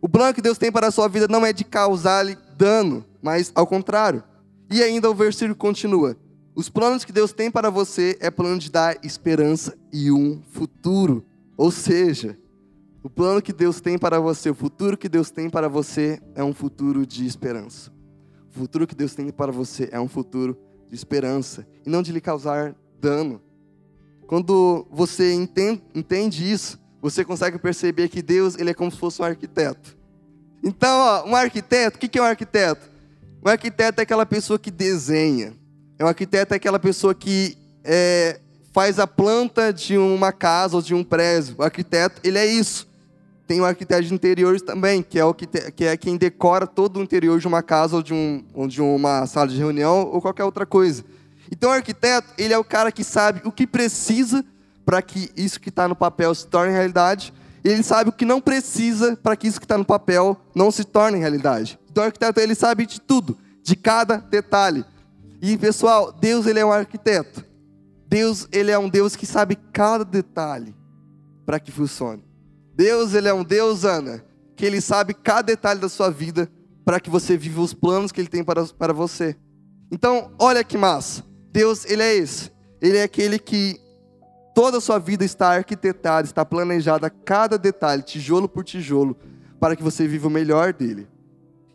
O 0.00 0.08
plano 0.08 0.32
que 0.32 0.40
Deus 0.40 0.56
tem 0.56 0.72
para 0.72 0.88
a 0.88 0.90
sua 0.90 1.08
vida 1.08 1.28
não 1.28 1.44
é 1.44 1.52
de 1.52 1.64
causar-lhe 1.64 2.36
dano, 2.56 3.04
mas 3.22 3.52
ao 3.54 3.66
contrário. 3.66 4.22
E 4.70 4.82
ainda 4.82 5.10
o 5.10 5.14
versículo 5.14 5.54
continua: 5.54 6.16
Os 6.54 6.68
planos 6.68 7.04
que 7.04 7.12
Deus 7.12 7.32
tem 7.32 7.50
para 7.50 7.68
você 7.68 8.16
é 8.20 8.30
plano 8.30 8.58
de 8.58 8.70
dar 8.70 8.96
esperança 9.04 9.76
e 9.92 10.10
um 10.10 10.40
futuro. 10.52 11.24
Ou 11.56 11.70
seja, 11.70 12.38
o 13.02 13.10
plano 13.10 13.42
que 13.42 13.52
Deus 13.52 13.80
tem 13.80 13.98
para 13.98 14.18
você, 14.18 14.48
o 14.48 14.54
futuro 14.54 14.96
que 14.96 15.08
Deus 15.08 15.30
tem 15.30 15.50
para 15.50 15.68
você 15.68 16.20
é 16.34 16.42
um 16.42 16.54
futuro 16.54 17.06
de 17.06 17.26
esperança. 17.26 17.90
O 18.54 18.58
futuro 18.58 18.86
que 18.86 18.94
Deus 18.94 19.14
tem 19.14 19.30
para 19.30 19.52
você 19.52 19.88
é 19.92 20.00
um 20.00 20.08
futuro 20.08 20.54
de 20.54 20.69
esperança 20.90 21.66
e 21.84 21.90
não 21.90 22.02
de 22.02 22.12
lhe 22.12 22.20
causar 22.20 22.74
dano. 23.00 23.40
Quando 24.26 24.86
você 24.90 25.32
entende, 25.34 26.50
isso, 26.50 26.78
você 27.00 27.24
consegue 27.24 27.58
perceber 27.58 28.08
que 28.08 28.22
Deus 28.22 28.56
ele 28.56 28.70
é 28.70 28.74
como 28.74 28.90
se 28.90 28.98
fosse 28.98 29.20
um 29.20 29.24
arquiteto. 29.24 29.96
Então, 30.62 30.98
ó, 30.98 31.28
um 31.28 31.34
arquiteto, 31.34 31.96
o 31.96 32.00
que 32.00 32.18
é 32.18 32.22
um 32.22 32.26
arquiteto? 32.26 32.88
Um 33.44 33.48
arquiteto 33.48 34.00
é 34.00 34.02
aquela 34.02 34.26
pessoa 34.26 34.58
que 34.58 34.70
desenha. 34.70 35.54
Um 36.00 36.06
arquiteto 36.06 36.54
é 36.54 36.56
aquela 36.56 36.78
pessoa 36.78 37.14
que 37.14 37.56
é, 37.82 38.40
faz 38.72 38.98
a 38.98 39.06
planta 39.06 39.72
de 39.72 39.96
uma 39.96 40.32
casa 40.32 40.76
ou 40.76 40.82
de 40.82 40.94
um 40.94 41.02
prédio. 41.02 41.56
O 41.58 41.62
arquiteto, 41.62 42.20
ele 42.22 42.38
é 42.38 42.46
isso. 42.46 42.89
Tem 43.50 43.60
o 43.60 43.64
arquiteto 43.64 44.04
de 44.04 44.14
interiores 44.14 44.62
também, 44.62 45.02
que 45.02 45.18
é, 45.18 45.24
o 45.24 45.34
que, 45.34 45.44
que 45.44 45.84
é 45.84 45.96
quem 45.96 46.16
decora 46.16 46.68
todo 46.68 47.00
o 47.00 47.02
interior 47.02 47.40
de 47.40 47.48
uma 47.48 47.64
casa 47.64 47.96
ou 47.96 48.00
de, 48.00 48.14
um, 48.14 48.44
ou 48.54 48.68
de 48.68 48.80
uma 48.80 49.26
sala 49.26 49.48
de 49.48 49.58
reunião 49.58 50.08
ou 50.08 50.22
qualquer 50.22 50.44
outra 50.44 50.64
coisa. 50.64 51.04
Então, 51.50 51.70
o 51.70 51.72
arquiteto, 51.72 52.28
ele 52.38 52.54
é 52.54 52.58
o 52.58 52.62
cara 52.62 52.92
que 52.92 53.02
sabe 53.02 53.42
o 53.44 53.50
que 53.50 53.66
precisa 53.66 54.44
para 54.84 55.02
que 55.02 55.32
isso 55.36 55.58
que 55.58 55.68
está 55.68 55.88
no 55.88 55.96
papel 55.96 56.32
se 56.32 56.46
torne 56.46 56.72
realidade 56.72 57.34
e 57.64 57.68
ele 57.70 57.82
sabe 57.82 58.10
o 58.10 58.12
que 58.12 58.24
não 58.24 58.40
precisa 58.40 59.16
para 59.16 59.34
que 59.34 59.48
isso 59.48 59.58
que 59.58 59.64
está 59.64 59.76
no 59.76 59.84
papel 59.84 60.36
não 60.54 60.70
se 60.70 60.84
torne 60.84 61.18
realidade. 61.18 61.76
Então 61.90 62.04
o 62.04 62.06
arquiteto 62.06 62.38
ele 62.38 62.54
sabe 62.54 62.86
de 62.86 63.00
tudo, 63.00 63.36
de 63.64 63.74
cada 63.74 64.18
detalhe. 64.18 64.84
E 65.42 65.58
pessoal, 65.58 66.12
Deus 66.12 66.46
ele 66.46 66.60
é 66.60 66.64
um 66.64 66.70
arquiteto. 66.70 67.44
Deus 68.06 68.46
ele 68.52 68.70
é 68.70 68.78
um 68.78 68.88
Deus 68.88 69.16
que 69.16 69.26
sabe 69.26 69.56
cada 69.72 70.04
detalhe 70.04 70.72
para 71.44 71.58
que 71.58 71.72
funcione. 71.72 72.29
Deus 72.80 73.12
ele 73.12 73.28
é 73.28 73.34
um 73.34 73.44
Deus, 73.44 73.84
Ana, 73.84 74.24
que 74.56 74.64
ele 74.64 74.80
sabe 74.80 75.12
cada 75.12 75.42
detalhe 75.42 75.78
da 75.78 75.88
sua 75.90 76.08
vida 76.08 76.50
para 76.82 76.98
que 76.98 77.10
você 77.10 77.36
viva 77.36 77.60
os 77.60 77.74
planos 77.74 78.10
que 78.10 78.18
ele 78.18 78.28
tem 78.28 78.42
para, 78.42 78.64
para 78.64 78.94
você. 78.94 79.36
Então, 79.92 80.32
olha 80.38 80.64
que 80.64 80.78
massa. 80.78 81.22
Deus, 81.52 81.84
ele 81.84 82.02
é 82.02 82.16
esse. 82.16 82.50
Ele 82.80 82.96
é 82.96 83.02
aquele 83.02 83.38
que 83.38 83.78
Toda 84.54 84.78
a 84.78 84.80
sua 84.80 84.98
vida 84.98 85.26
está 85.26 85.50
arquitetada, 85.50 86.26
está 86.26 86.42
planejada, 86.42 87.10
cada 87.10 87.58
detalhe, 87.58 88.02
tijolo 88.02 88.48
por 88.48 88.64
tijolo, 88.64 89.14
para 89.60 89.76
que 89.76 89.82
você 89.82 90.08
viva 90.08 90.28
o 90.28 90.30
melhor 90.30 90.72
dele. 90.72 91.06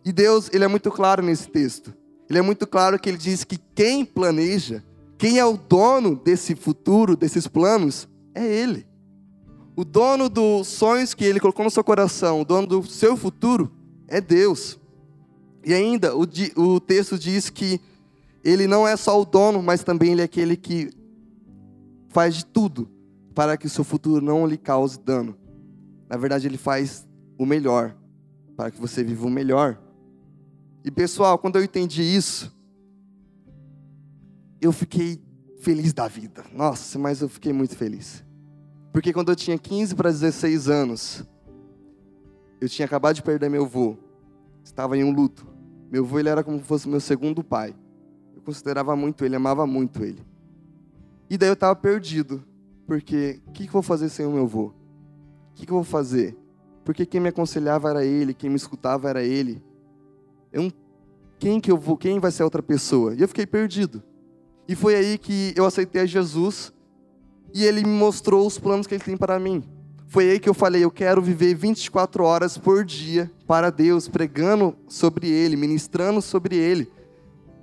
E 0.03 0.11
Deus, 0.11 0.49
ele 0.51 0.63
é 0.63 0.67
muito 0.67 0.89
claro 0.91 1.23
nesse 1.23 1.47
texto. 1.47 1.93
Ele 2.27 2.39
é 2.39 2.41
muito 2.41 2.65
claro 2.65 2.99
que 2.99 3.07
ele 3.07 3.17
diz 3.17 3.43
que 3.43 3.59
quem 3.75 4.03
planeja, 4.03 4.83
quem 5.19 5.37
é 5.37 5.45
o 5.45 5.55
dono 5.55 6.15
desse 6.15 6.55
futuro, 6.55 7.15
desses 7.15 7.47
planos, 7.47 8.09
é 8.33 8.43
ele. 8.43 8.85
O 9.75 9.83
dono 9.83 10.29
dos 10.29 10.67
sonhos 10.67 11.13
que 11.13 11.25
ele 11.25 11.39
colocou 11.39 11.65
no 11.65 11.71
seu 11.71 11.83
coração, 11.83 12.41
o 12.41 12.45
dono 12.45 12.65
do 12.65 12.83
seu 12.87 13.17
futuro, 13.17 13.71
é 14.07 14.21
Deus. 14.21 14.79
E 15.65 15.73
ainda, 15.73 16.15
o, 16.15 16.25
o 16.55 16.79
texto 16.79 17.17
diz 17.17 17.49
que 17.49 17.81
ele 18.43 18.67
não 18.67 18.87
é 18.87 18.95
só 18.95 19.19
o 19.19 19.25
dono, 19.25 19.61
mas 19.61 19.83
também 19.83 20.11
ele 20.11 20.21
é 20.21 20.25
aquele 20.25 20.55
que 20.55 20.91
faz 22.09 22.35
de 22.35 22.45
tudo 22.45 22.89
para 23.33 23.57
que 23.57 23.67
o 23.67 23.69
seu 23.69 23.83
futuro 23.83 24.23
não 24.23 24.47
lhe 24.47 24.57
cause 24.57 24.97
dano. 24.99 25.35
Na 26.07 26.15
verdade, 26.15 26.47
ele 26.47 26.57
faz 26.57 27.05
o 27.37 27.45
melhor 27.45 27.95
para 28.55 28.71
que 28.71 28.79
você 28.79 29.03
viva 29.03 29.25
o 29.27 29.29
melhor. 29.29 29.77
E 30.83 30.91
pessoal, 30.91 31.37
quando 31.37 31.57
eu 31.57 31.63
entendi 31.63 32.01
isso, 32.01 32.55
eu 34.61 34.71
fiquei 34.71 35.21
feliz 35.59 35.93
da 35.93 36.07
vida. 36.07 36.45
Nossa, 36.53 36.97
mas 36.97 37.21
eu 37.21 37.29
fiquei 37.29 37.51
muito 37.51 37.75
feliz. 37.75 38.24
Porque 38.95 39.11
quando 39.11 39.27
eu 39.27 39.35
tinha 39.35 39.57
15 39.57 39.93
para 39.93 40.09
16 40.09 40.69
anos, 40.69 41.21
eu 42.61 42.69
tinha 42.69 42.85
acabado 42.85 43.13
de 43.13 43.21
perder 43.21 43.49
meu 43.49 43.65
avô. 43.65 43.97
Estava 44.63 44.97
em 44.97 45.03
um 45.03 45.11
luto. 45.11 45.45
Meu 45.91 46.05
avô 46.05 46.17
ele 46.17 46.29
era 46.29 46.41
como 46.45 46.59
se 46.59 46.63
fosse 46.63 46.87
meu 46.87 47.01
segundo 47.01 47.43
pai. 47.43 47.75
Eu 48.33 48.41
considerava 48.41 48.95
muito 48.95 49.25
ele, 49.25 49.35
amava 49.35 49.67
muito 49.67 50.01
ele. 50.01 50.25
E 51.29 51.37
daí 51.37 51.49
eu 51.49 51.55
estava 51.55 51.75
perdido, 51.75 52.41
porque 52.87 53.41
o 53.45 53.51
que, 53.51 53.63
que 53.63 53.67
eu 53.67 53.73
vou 53.73 53.81
fazer 53.81 54.07
sem 54.07 54.25
o 54.25 54.31
meu 54.31 54.43
avô? 54.43 54.67
O 54.67 54.73
que, 55.55 55.65
que 55.65 55.73
eu 55.73 55.75
vou 55.75 55.83
fazer? 55.83 56.33
Porque 56.85 57.05
quem 57.05 57.19
me 57.19 57.27
aconselhava 57.27 57.89
era 57.89 58.05
ele, 58.05 58.33
quem 58.33 58.49
me 58.49 58.55
escutava 58.55 59.09
era 59.09 59.21
ele. 59.21 59.61
Eu, 60.53 60.71
quem 61.37 61.59
que 61.59 61.69
eu 61.69 61.75
vou? 61.75 61.97
Quem 61.97 62.17
vai 62.17 62.31
ser 62.31 62.45
outra 62.45 62.63
pessoa? 62.63 63.13
E 63.13 63.19
eu 63.19 63.27
fiquei 63.27 63.45
perdido. 63.45 64.01
E 64.69 64.73
foi 64.73 64.95
aí 64.95 65.17
que 65.17 65.53
eu 65.53 65.65
aceitei 65.65 66.01
a 66.01 66.05
Jesus 66.05 66.73
e 67.53 67.63
ele 67.63 67.83
me 67.83 67.91
mostrou 67.91 68.45
os 68.45 68.59
planos 68.59 68.87
que 68.87 68.95
ele 68.95 69.03
tem 69.03 69.17
para 69.17 69.39
mim. 69.39 69.63
Foi 70.07 70.29
aí 70.29 70.39
que 70.39 70.47
eu 70.47 70.53
falei, 70.53 70.83
eu 70.83 70.91
quero 70.91 71.21
viver 71.21 71.55
24 71.55 72.23
horas 72.23 72.57
por 72.57 72.85
dia 72.85 73.31
para 73.47 73.69
Deus, 73.69 74.07
pregando 74.07 74.75
sobre 74.87 75.29
ele, 75.29 75.55
ministrando 75.55 76.21
sobre 76.21 76.55
ele. 76.55 76.91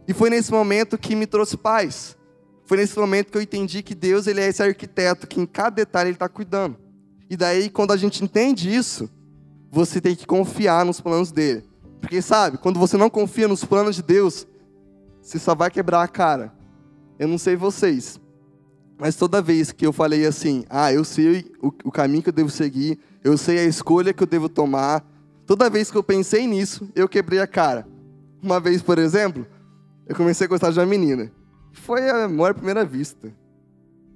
E 0.07 0.13
foi 0.13 0.29
nesse 0.29 0.51
momento 0.51 0.99
que 0.99 1.15
me 1.15 1.27
trouxe 1.27 1.57
paz. 1.57 2.17
Foi 2.65 2.77
nesse 2.77 2.99
momento 2.99 3.31
que 3.31 3.39
eu 3.39 3.43
entendi 3.43 3.83
que 3.83 3.95
Deus 3.95 4.27
ele 4.27 4.41
é 4.41 4.49
esse 4.49 4.63
arquiteto 4.63 5.27
que 5.27 5.41
em 5.41 5.47
cada 5.47 5.77
detalhe 5.77 6.09
ele 6.09 6.17
está 6.17 6.29
cuidando. 6.29 6.77
E 7.29 7.37
daí, 7.37 7.71
quando 7.71 7.93
a 7.93 7.97
gente 7.97 8.23
entende 8.23 8.75
isso, 8.75 9.09
você 9.71 10.01
tem 10.01 10.15
que 10.15 10.27
confiar 10.27 10.85
nos 10.85 11.01
planos 11.01 11.33
dele. 11.33 11.65
Porque 12.01 12.21
sabe, 12.21 12.59
quando 12.59 12.79
você 12.79 12.97
não 12.97 13.09
confia 13.09 13.49
nos 13.49 13.65
planos 13.65 13.97
de 13.97 14.03
Deus, 14.03 14.47
você 15.23 15.39
só 15.39 15.55
vai 15.55 15.71
quebrar 15.71 16.03
a 16.03 16.09
cara. 16.09 16.53
Eu 17.19 17.29
não 17.29 17.39
sei 17.39 17.57
vocês, 17.57 18.21
Mas 19.03 19.17
toda 19.17 19.43
vez 19.43 19.73
que 19.73 19.85
eu 19.85 19.93
falei 19.93 20.25
assim, 20.25 20.65
ah, 20.71 20.93
eu 20.93 21.03
sei 21.03 21.51
o, 21.61 21.75
o 21.83 21.91
caminho 21.91 22.23
que 22.23 22.29
eu 22.29 22.33
devo 22.33 22.49
seguir, 22.49 23.01
eu 23.25 23.37
sei 23.37 23.59
a 23.59 23.65
escolha 23.65 24.13
que 24.13 24.23
eu 24.23 24.27
devo 24.29 24.49
tomar, 24.49 25.05
toda 25.45 25.69
vez 25.69 25.91
que 25.91 25.97
eu 25.97 26.05
pensei 26.05 26.47
nisso, 26.47 26.89
eu 26.95 27.09
quebrei 27.09 27.41
a 27.41 27.47
cara. 27.49 27.85
Uma 28.41 28.61
vez, 28.61 28.81
por 28.81 29.01
exemplo, 29.01 29.45
eu 30.07 30.15
comecei 30.15 30.45
a 30.45 30.49
gostar 30.49 30.71
de 30.71 30.79
uma 30.79 30.87
menina. 30.87 31.33
Foi 31.73 32.09
a 32.09 32.29
maior 32.29 32.55
primeira 32.55 32.85
vista. 32.85 33.35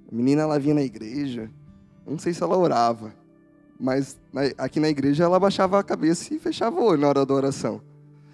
A 0.09 0.15
menina, 0.15 0.43
ela 0.43 0.57
vinha 0.57 0.77
na 0.77 0.83
igreja, 0.83 1.51
não 2.07 2.17
sei 2.17 2.33
se 2.33 2.41
ela 2.41 2.57
orava, 2.57 3.13
mas 3.81 4.17
aqui 4.57 4.79
na 4.79 4.89
igreja 4.89 5.25
ela 5.25 5.41
baixava 5.41 5.81
a 5.81 5.83
cabeça 5.83 6.33
e 6.33 6.39
fechava 6.39 6.79
o 6.79 6.85
olho 6.85 7.01
na 7.01 7.09
hora 7.09 7.27
da 7.27 7.35
oração. 7.35 7.83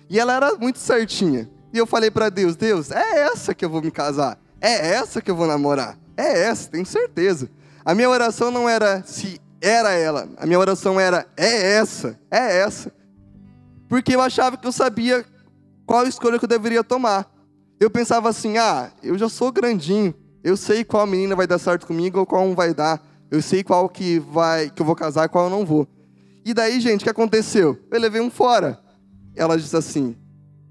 E 0.06 0.20
ela 0.20 0.34
era 0.34 0.54
muito 0.56 0.78
certinha. 0.78 1.48
E 1.72 1.78
eu 1.78 1.86
falei 1.86 2.10
para 2.10 2.28
Deus, 2.28 2.56
Deus, 2.56 2.90
é 2.90 3.20
essa 3.20 3.54
que 3.54 3.64
eu 3.64 3.70
vou 3.70 3.80
me 3.80 3.90
casar. 3.90 4.38
É 4.60 4.90
essa 4.90 5.22
que 5.22 5.30
eu 5.30 5.34
vou 5.34 5.46
namorar. 5.46 6.01
É 6.16 6.44
essa, 6.44 6.70
tenho 6.70 6.86
certeza. 6.86 7.50
A 7.84 7.94
minha 7.94 8.08
oração 8.08 8.50
não 8.50 8.68
era 8.68 9.02
se 9.04 9.40
era 9.60 9.92
ela. 9.92 10.28
A 10.36 10.46
minha 10.46 10.58
oração 10.58 10.98
era 10.98 11.26
é 11.36 11.74
essa, 11.74 12.18
é 12.30 12.58
essa. 12.58 12.92
Porque 13.88 14.14
eu 14.14 14.20
achava 14.20 14.56
que 14.56 14.66
eu 14.66 14.72
sabia 14.72 15.24
qual 15.86 16.06
escolha 16.06 16.38
que 16.38 16.44
eu 16.44 16.48
deveria 16.48 16.82
tomar. 16.82 17.30
Eu 17.78 17.90
pensava 17.90 18.28
assim: 18.28 18.58
ah, 18.58 18.90
eu 19.02 19.16
já 19.16 19.28
sou 19.28 19.52
grandinho. 19.52 20.14
Eu 20.42 20.56
sei 20.56 20.84
qual 20.84 21.06
menina 21.06 21.36
vai 21.36 21.46
dar 21.46 21.58
certo 21.58 21.86
comigo 21.86 22.18
ou 22.18 22.26
qual 22.26 22.46
não 22.46 22.54
vai 22.54 22.74
dar. 22.74 23.00
Eu 23.30 23.40
sei 23.40 23.62
qual 23.62 23.88
que 23.88 24.18
vai 24.18 24.70
que 24.70 24.82
eu 24.82 24.86
vou 24.86 24.96
casar 24.96 25.26
e 25.26 25.28
qual 25.28 25.44
eu 25.44 25.50
não 25.50 25.64
vou. 25.64 25.86
E 26.44 26.52
daí, 26.52 26.80
gente, 26.80 27.00
o 27.00 27.04
que 27.04 27.10
aconteceu? 27.10 27.78
Eu 27.90 28.00
levei 28.00 28.20
um 28.20 28.30
fora. 28.30 28.80
Ela 29.36 29.56
disse 29.56 29.76
assim: 29.76 30.16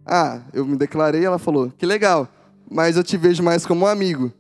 Ah, 0.05 0.41
eu 0.53 0.65
me 0.65 0.75
declarei. 0.75 1.23
Ela 1.23 1.39
falou: 1.39 1.71
Que 1.77 1.85
legal, 1.85 2.27
mas 2.69 2.97
eu 2.97 3.03
te 3.03 3.17
vejo 3.17 3.41
mais 3.41 3.65
como 3.65 3.85
um 3.85 3.87
amigo. 3.87 4.33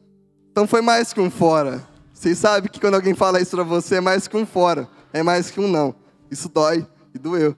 Então 0.51 0.67
foi 0.67 0.81
mais 0.81 1.13
que 1.13 1.21
um 1.21 1.31
fora. 1.31 1.81
Vocês 2.13 2.37
sabem 2.37 2.69
que 2.69 2.79
quando 2.79 2.95
alguém 2.95 3.15
fala 3.15 3.41
isso 3.41 3.55
pra 3.55 3.63
você 3.63 3.95
é 3.95 4.01
mais 4.01 4.27
que 4.27 4.35
um 4.35 4.45
fora, 4.45 4.87
é 5.13 5.23
mais 5.23 5.49
que 5.49 5.59
um 5.59 5.67
não. 5.67 5.95
Isso 6.29 6.49
dói 6.49 6.85
e 7.15 7.17
doeu. 7.17 7.55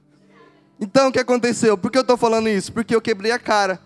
Então 0.79 1.09
o 1.09 1.11
que 1.11 1.19
aconteceu? 1.19 1.77
Por 1.77 1.91
que 1.91 1.97
eu 1.97 2.01
estou 2.03 2.17
falando 2.17 2.47
isso? 2.47 2.71
Porque 2.71 2.95
eu 2.95 3.01
quebrei 3.01 3.31
a 3.31 3.39
cara. 3.39 3.79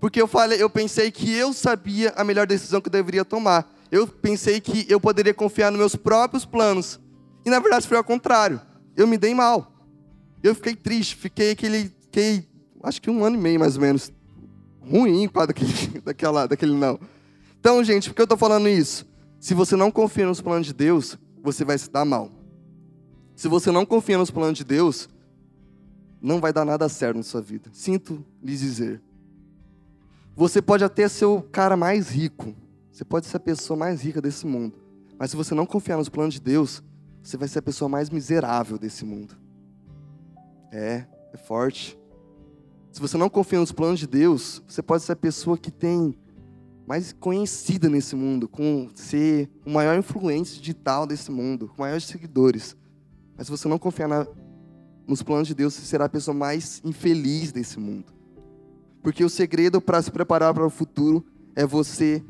Porque 0.00 0.20
eu 0.20 0.26
falei, 0.26 0.62
eu 0.62 0.68
pensei 0.68 1.10
que 1.10 1.32
eu 1.32 1.52
sabia 1.52 2.12
a 2.16 2.24
melhor 2.24 2.46
decisão 2.46 2.80
que 2.80 2.88
eu 2.88 2.92
deveria 2.92 3.24
tomar. 3.24 3.70
Eu 3.90 4.06
pensei 4.06 4.60
que 4.60 4.86
eu 4.88 4.98
poderia 4.98 5.34
confiar 5.34 5.70
nos 5.70 5.78
meus 5.78 5.96
próprios 5.96 6.44
planos. 6.44 6.98
E 7.44 7.50
na 7.50 7.58
verdade 7.58 7.86
foi 7.86 7.96
ao 7.96 8.04
contrário. 8.04 8.60
Eu 8.96 9.06
me 9.06 9.18
dei 9.18 9.34
mal. 9.34 9.72
Eu 10.42 10.54
fiquei 10.54 10.74
triste, 10.74 11.16
fiquei 11.16 11.52
aquele, 11.52 11.92
fiquei, 12.02 12.46
acho 12.82 13.00
que 13.00 13.10
um 13.10 13.24
ano 13.24 13.36
e 13.36 13.40
meio 13.40 13.58
mais 13.58 13.76
ou 13.76 13.82
menos, 13.82 14.12
ruim 14.80 15.26
com 15.28 15.46
daquele, 15.46 15.72
daquela, 16.04 16.46
daquele 16.46 16.74
não. 16.74 16.98
Então, 17.64 17.82
gente, 17.82 18.10
por 18.10 18.16
que 18.16 18.20
eu 18.20 18.24
estou 18.24 18.36
falando 18.36 18.68
isso? 18.68 19.06
Se 19.40 19.54
você 19.54 19.74
não 19.74 19.90
confia 19.90 20.26
nos 20.26 20.38
planos 20.38 20.66
de 20.66 20.74
Deus, 20.74 21.16
você 21.42 21.64
vai 21.64 21.78
se 21.78 21.90
dar 21.90 22.04
mal. 22.04 22.30
Se 23.34 23.48
você 23.48 23.70
não 23.70 23.86
confia 23.86 24.18
nos 24.18 24.30
planos 24.30 24.58
de 24.58 24.64
Deus, 24.64 25.08
não 26.20 26.42
vai 26.42 26.52
dar 26.52 26.66
nada 26.66 26.86
certo 26.90 27.16
na 27.16 27.22
sua 27.22 27.40
vida. 27.40 27.70
Sinto 27.72 28.22
lhes 28.42 28.60
dizer. 28.60 29.00
Você 30.36 30.60
pode 30.60 30.84
até 30.84 31.08
ser 31.08 31.24
o 31.24 31.40
cara 31.40 31.74
mais 31.74 32.10
rico. 32.10 32.54
Você 32.92 33.02
pode 33.02 33.24
ser 33.24 33.38
a 33.38 33.40
pessoa 33.40 33.78
mais 33.78 34.02
rica 34.02 34.20
desse 34.20 34.44
mundo. 34.44 34.74
Mas 35.18 35.30
se 35.30 35.36
você 35.36 35.54
não 35.54 35.64
confiar 35.64 35.96
nos 35.96 36.10
planos 36.10 36.34
de 36.34 36.42
Deus, 36.42 36.82
você 37.22 37.38
vai 37.38 37.48
ser 37.48 37.60
a 37.60 37.62
pessoa 37.62 37.88
mais 37.88 38.10
miserável 38.10 38.76
desse 38.76 39.06
mundo. 39.06 39.38
É, 40.70 41.06
é 41.32 41.36
forte. 41.38 41.98
Se 42.92 43.00
você 43.00 43.16
não 43.16 43.30
confia 43.30 43.58
nos 43.58 43.72
planos 43.72 44.00
de 44.00 44.06
Deus, 44.06 44.62
você 44.68 44.82
pode 44.82 45.02
ser 45.02 45.12
a 45.12 45.16
pessoa 45.16 45.56
que 45.56 45.70
tem 45.70 46.14
mais 46.86 47.12
conhecida 47.12 47.88
nesse 47.88 48.14
mundo, 48.14 48.48
com 48.48 48.88
ser 48.94 49.48
o 49.64 49.70
maior 49.70 49.96
influente 49.96 50.60
digital 50.60 51.06
desse 51.06 51.30
mundo, 51.30 51.68
com 51.68 51.82
maiores 51.82 52.04
seguidores. 52.04 52.76
Mas 53.36 53.46
se 53.46 53.50
você 53.50 53.66
não 53.68 53.78
confiar 53.78 54.08
na, 54.08 54.26
nos 55.06 55.22
planos 55.22 55.48
de 55.48 55.54
Deus, 55.54 55.74
você 55.74 55.82
será 55.82 56.04
a 56.04 56.08
pessoa 56.08 56.34
mais 56.34 56.80
infeliz 56.84 57.52
desse 57.52 57.78
mundo. 57.78 58.12
Porque 59.02 59.24
o 59.24 59.28
segredo 59.28 59.80
para 59.80 60.00
se 60.00 60.10
preparar 60.10 60.52
para 60.52 60.66
o 60.66 60.70
futuro 60.70 61.24
é 61.54 61.66
você 61.66 62.22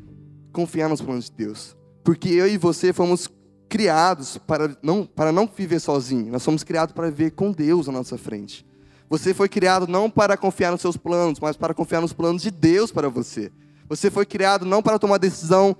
confiar 0.51 0.89
nos 0.89 1.01
planos 1.01 1.25
de 1.25 1.31
Deus. 1.31 1.75
Porque 2.03 2.29
eu 2.29 2.47
e 2.47 2.57
você 2.57 2.93
fomos 2.93 3.29
criados 3.67 4.37
para 4.37 4.77
não, 4.81 5.05
para 5.05 5.31
não 5.31 5.47
viver 5.47 5.79
sozinho, 5.79 6.31
nós 6.31 6.43
somos 6.43 6.63
criados 6.63 6.93
para 6.93 7.09
viver 7.09 7.31
com 7.31 7.51
Deus 7.51 7.89
à 7.89 7.91
nossa 7.91 8.17
frente. 8.17 8.65
Você 9.09 9.33
foi 9.33 9.49
criado 9.49 9.87
não 9.87 10.09
para 10.09 10.37
confiar 10.37 10.71
nos 10.71 10.81
seus 10.81 10.97
planos, 10.97 11.39
mas 11.39 11.57
para 11.57 11.73
confiar 11.73 12.01
nos 12.01 12.13
planos 12.13 12.41
de 12.41 12.51
Deus 12.51 12.91
para 12.91 13.09
você. 13.09 13.51
Você 13.87 14.09
foi 14.09 14.25
criado 14.25 14.65
não 14.65 14.81
para 14.81 14.99
tomar 14.99 15.17
decisão 15.17 15.75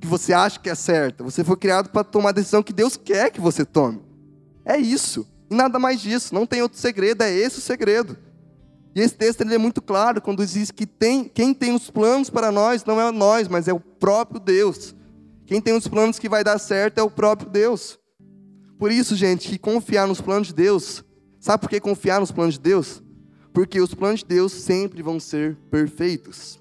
que 0.00 0.06
você 0.06 0.32
acha 0.32 0.58
que 0.58 0.70
é 0.70 0.74
certa. 0.74 1.22
Você 1.22 1.44
foi 1.44 1.56
criado 1.56 1.90
para 1.90 2.02
tomar 2.02 2.30
a 2.30 2.32
decisão 2.32 2.62
que 2.62 2.72
Deus 2.72 2.96
quer 2.96 3.30
que 3.30 3.40
você 3.40 3.64
tome. 3.64 4.00
É 4.64 4.76
isso. 4.76 5.26
E 5.50 5.54
nada 5.54 5.78
mais 5.78 6.00
disso. 6.00 6.34
Não 6.34 6.46
tem 6.46 6.62
outro 6.62 6.78
segredo. 6.78 7.22
É 7.22 7.32
esse 7.32 7.58
o 7.58 7.62
segredo. 7.62 8.16
E 8.94 9.00
esse 9.00 9.14
texto 9.14 9.42
ele 9.42 9.54
é 9.54 9.58
muito 9.58 9.80
claro 9.80 10.20
quando 10.20 10.44
diz 10.44 10.70
que 10.70 10.86
tem, 10.86 11.24
quem 11.24 11.54
tem 11.54 11.74
os 11.74 11.90
planos 11.90 12.28
para 12.28 12.50
nós 12.50 12.84
não 12.84 13.00
é 13.00 13.10
nós, 13.12 13.46
mas 13.46 13.68
é 13.68 13.72
o 13.72 13.78
próprio 13.78 14.40
Deus. 14.40 14.94
Quem 15.46 15.60
tem 15.60 15.76
os 15.76 15.86
planos 15.86 16.18
que 16.18 16.28
vai 16.28 16.42
dar 16.42 16.58
certo 16.58 16.98
é 16.98 17.02
o 17.02 17.10
próprio 17.10 17.48
Deus. 17.48 17.98
Por 18.78 18.90
isso, 18.90 19.14
gente, 19.14 19.48
que 19.48 19.58
confiar 19.58 20.08
nos 20.08 20.20
planos 20.20 20.48
de 20.48 20.54
Deus. 20.54 21.04
Sabe 21.38 21.60
por 21.60 21.70
que 21.70 21.80
confiar 21.80 22.20
nos 22.20 22.32
planos 22.32 22.54
de 22.54 22.60
Deus? 22.60 23.02
Porque 23.52 23.80
os 23.80 23.94
planos 23.94 24.20
de 24.20 24.26
Deus 24.26 24.52
sempre 24.52 25.02
vão 25.02 25.20
ser 25.20 25.56
perfeitos. 25.70 26.59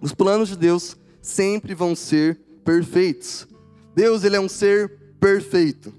Os 0.00 0.12
planos 0.12 0.48
de 0.48 0.56
Deus 0.56 0.96
sempre 1.20 1.74
vão 1.74 1.94
ser 1.94 2.40
perfeitos. 2.64 3.46
Deus, 3.94 4.24
ele 4.24 4.36
é 4.36 4.40
um 4.40 4.48
ser 4.48 4.88
perfeito. 5.20 5.92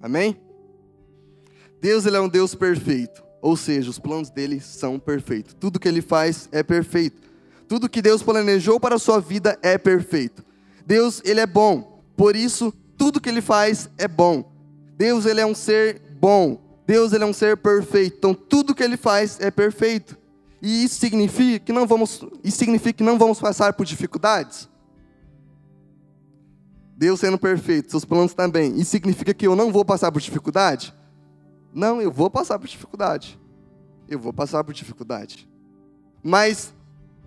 Amém? 0.00 0.36
Deus, 1.80 2.04
ele 2.06 2.16
é 2.16 2.20
um 2.20 2.28
Deus 2.28 2.54
perfeito. 2.54 3.22
Ou 3.40 3.56
seja, 3.56 3.90
os 3.90 3.98
planos 3.98 4.30
dele 4.30 4.60
são 4.60 4.98
perfeitos. 4.98 5.54
Tudo 5.54 5.78
que 5.78 5.86
ele 5.86 6.00
faz 6.00 6.48
é 6.50 6.62
perfeito. 6.62 7.22
Tudo 7.68 7.88
que 7.88 8.02
Deus 8.02 8.22
planejou 8.22 8.80
para 8.80 8.96
a 8.96 8.98
sua 8.98 9.20
vida 9.20 9.58
é 9.62 9.76
perfeito. 9.78 10.44
Deus, 10.86 11.20
ele 11.24 11.40
é 11.40 11.46
bom. 11.46 12.02
Por 12.16 12.36
isso, 12.36 12.72
tudo 12.96 13.20
que 13.20 13.28
ele 13.28 13.40
faz 13.40 13.88
é 13.98 14.08
bom. 14.08 14.50
Deus, 14.96 15.26
ele 15.26 15.40
é 15.40 15.46
um 15.46 15.54
ser 15.54 16.00
bom. 16.20 16.60
Deus, 16.86 17.12
ele 17.12 17.24
é 17.24 17.26
um 17.26 17.32
ser 17.32 17.56
perfeito. 17.56 18.16
Então, 18.18 18.34
tudo 18.34 18.74
que 18.74 18.82
ele 18.82 18.96
faz 18.96 19.38
é 19.40 19.50
perfeito. 19.50 20.16
E 20.64 20.82
isso 20.82 20.94
significa 20.94 21.66
que 21.66 21.74
não 21.74 21.86
vamos, 21.86 22.24
isso 22.42 22.56
significa 22.56 22.94
que 22.94 23.04
não 23.04 23.18
vamos 23.18 23.38
passar 23.38 23.74
por 23.74 23.84
dificuldades? 23.84 24.66
Deus 26.96 27.20
sendo 27.20 27.36
perfeito, 27.36 27.90
seus 27.90 28.06
planos 28.06 28.32
também. 28.32 28.74
Isso 28.80 28.92
significa 28.92 29.34
que 29.34 29.46
eu 29.46 29.54
não 29.54 29.70
vou 29.70 29.84
passar 29.84 30.10
por 30.10 30.22
dificuldade? 30.22 30.94
Não, 31.70 32.00
eu 32.00 32.10
vou 32.10 32.30
passar 32.30 32.58
por 32.58 32.66
dificuldade. 32.66 33.38
Eu 34.08 34.18
vou 34.18 34.32
passar 34.32 34.64
por 34.64 34.72
dificuldade. 34.72 35.46
Mas 36.22 36.72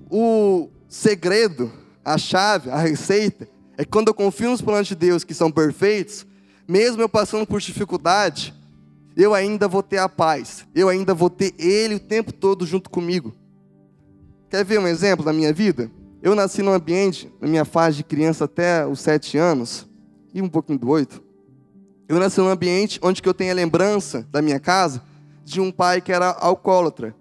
o 0.10 0.70
segredo, 0.88 1.72
a 2.04 2.18
chave, 2.18 2.72
a 2.72 2.78
receita, 2.80 3.48
é 3.78 3.86
que 3.86 3.92
quando 3.92 4.08
eu 4.08 4.16
confio 4.16 4.50
nos 4.50 4.64
planos 4.64 4.88
de 4.88 4.96
Deus 4.96 5.24
que 5.24 5.36
são 5.36 5.52
perfeitos, 5.52 6.26
mesmo 6.68 7.04
eu 7.04 7.10
passando 7.10 7.46
por 7.46 7.62
dificuldade, 7.62 8.52
eu 9.18 9.34
ainda 9.34 9.68
vou 9.68 9.82
ter 9.82 9.98
a 9.98 10.08
paz, 10.08 10.66
eu 10.76 10.88
ainda 10.88 11.14
vou 11.14 11.30
ter 11.30 11.54
Ele 11.58 11.96
o 11.96 12.00
tempo 12.00 12.32
todo 12.32 12.66
junto 12.66 12.90
comigo. 12.90 13.34
Quer 14.50 14.64
ver 14.64 14.80
um 14.80 14.88
exemplo 14.88 15.26
da 15.26 15.34
minha 15.34 15.52
vida? 15.52 15.92
Eu 16.22 16.36
nasci 16.36 16.62
num 16.62 16.72
ambiente, 16.72 17.32
na 17.42 17.48
minha 17.48 17.66
fase 17.66 17.98
de 17.98 18.04
criança 18.04 18.46
até 18.46 18.86
os 18.86 19.00
sete 19.00 19.38
anos, 19.38 19.88
e 20.34 20.42
um 20.42 20.48
pouquinho 20.48 20.78
do 20.78 20.90
oito, 20.90 21.22
eu 22.08 22.20
nasci 22.20 22.40
num 22.40 22.48
ambiente 22.48 23.00
onde 23.02 23.22
eu 23.26 23.34
tenho 23.34 23.52
a 23.52 23.56
lembrança 23.56 24.26
da 24.32 24.42
minha 24.42 24.60
casa 24.60 25.02
de 25.44 25.60
um 25.60 25.72
pai 25.72 26.00
que 26.00 26.12
era 26.12 26.30
alcoólatra. 26.30 27.14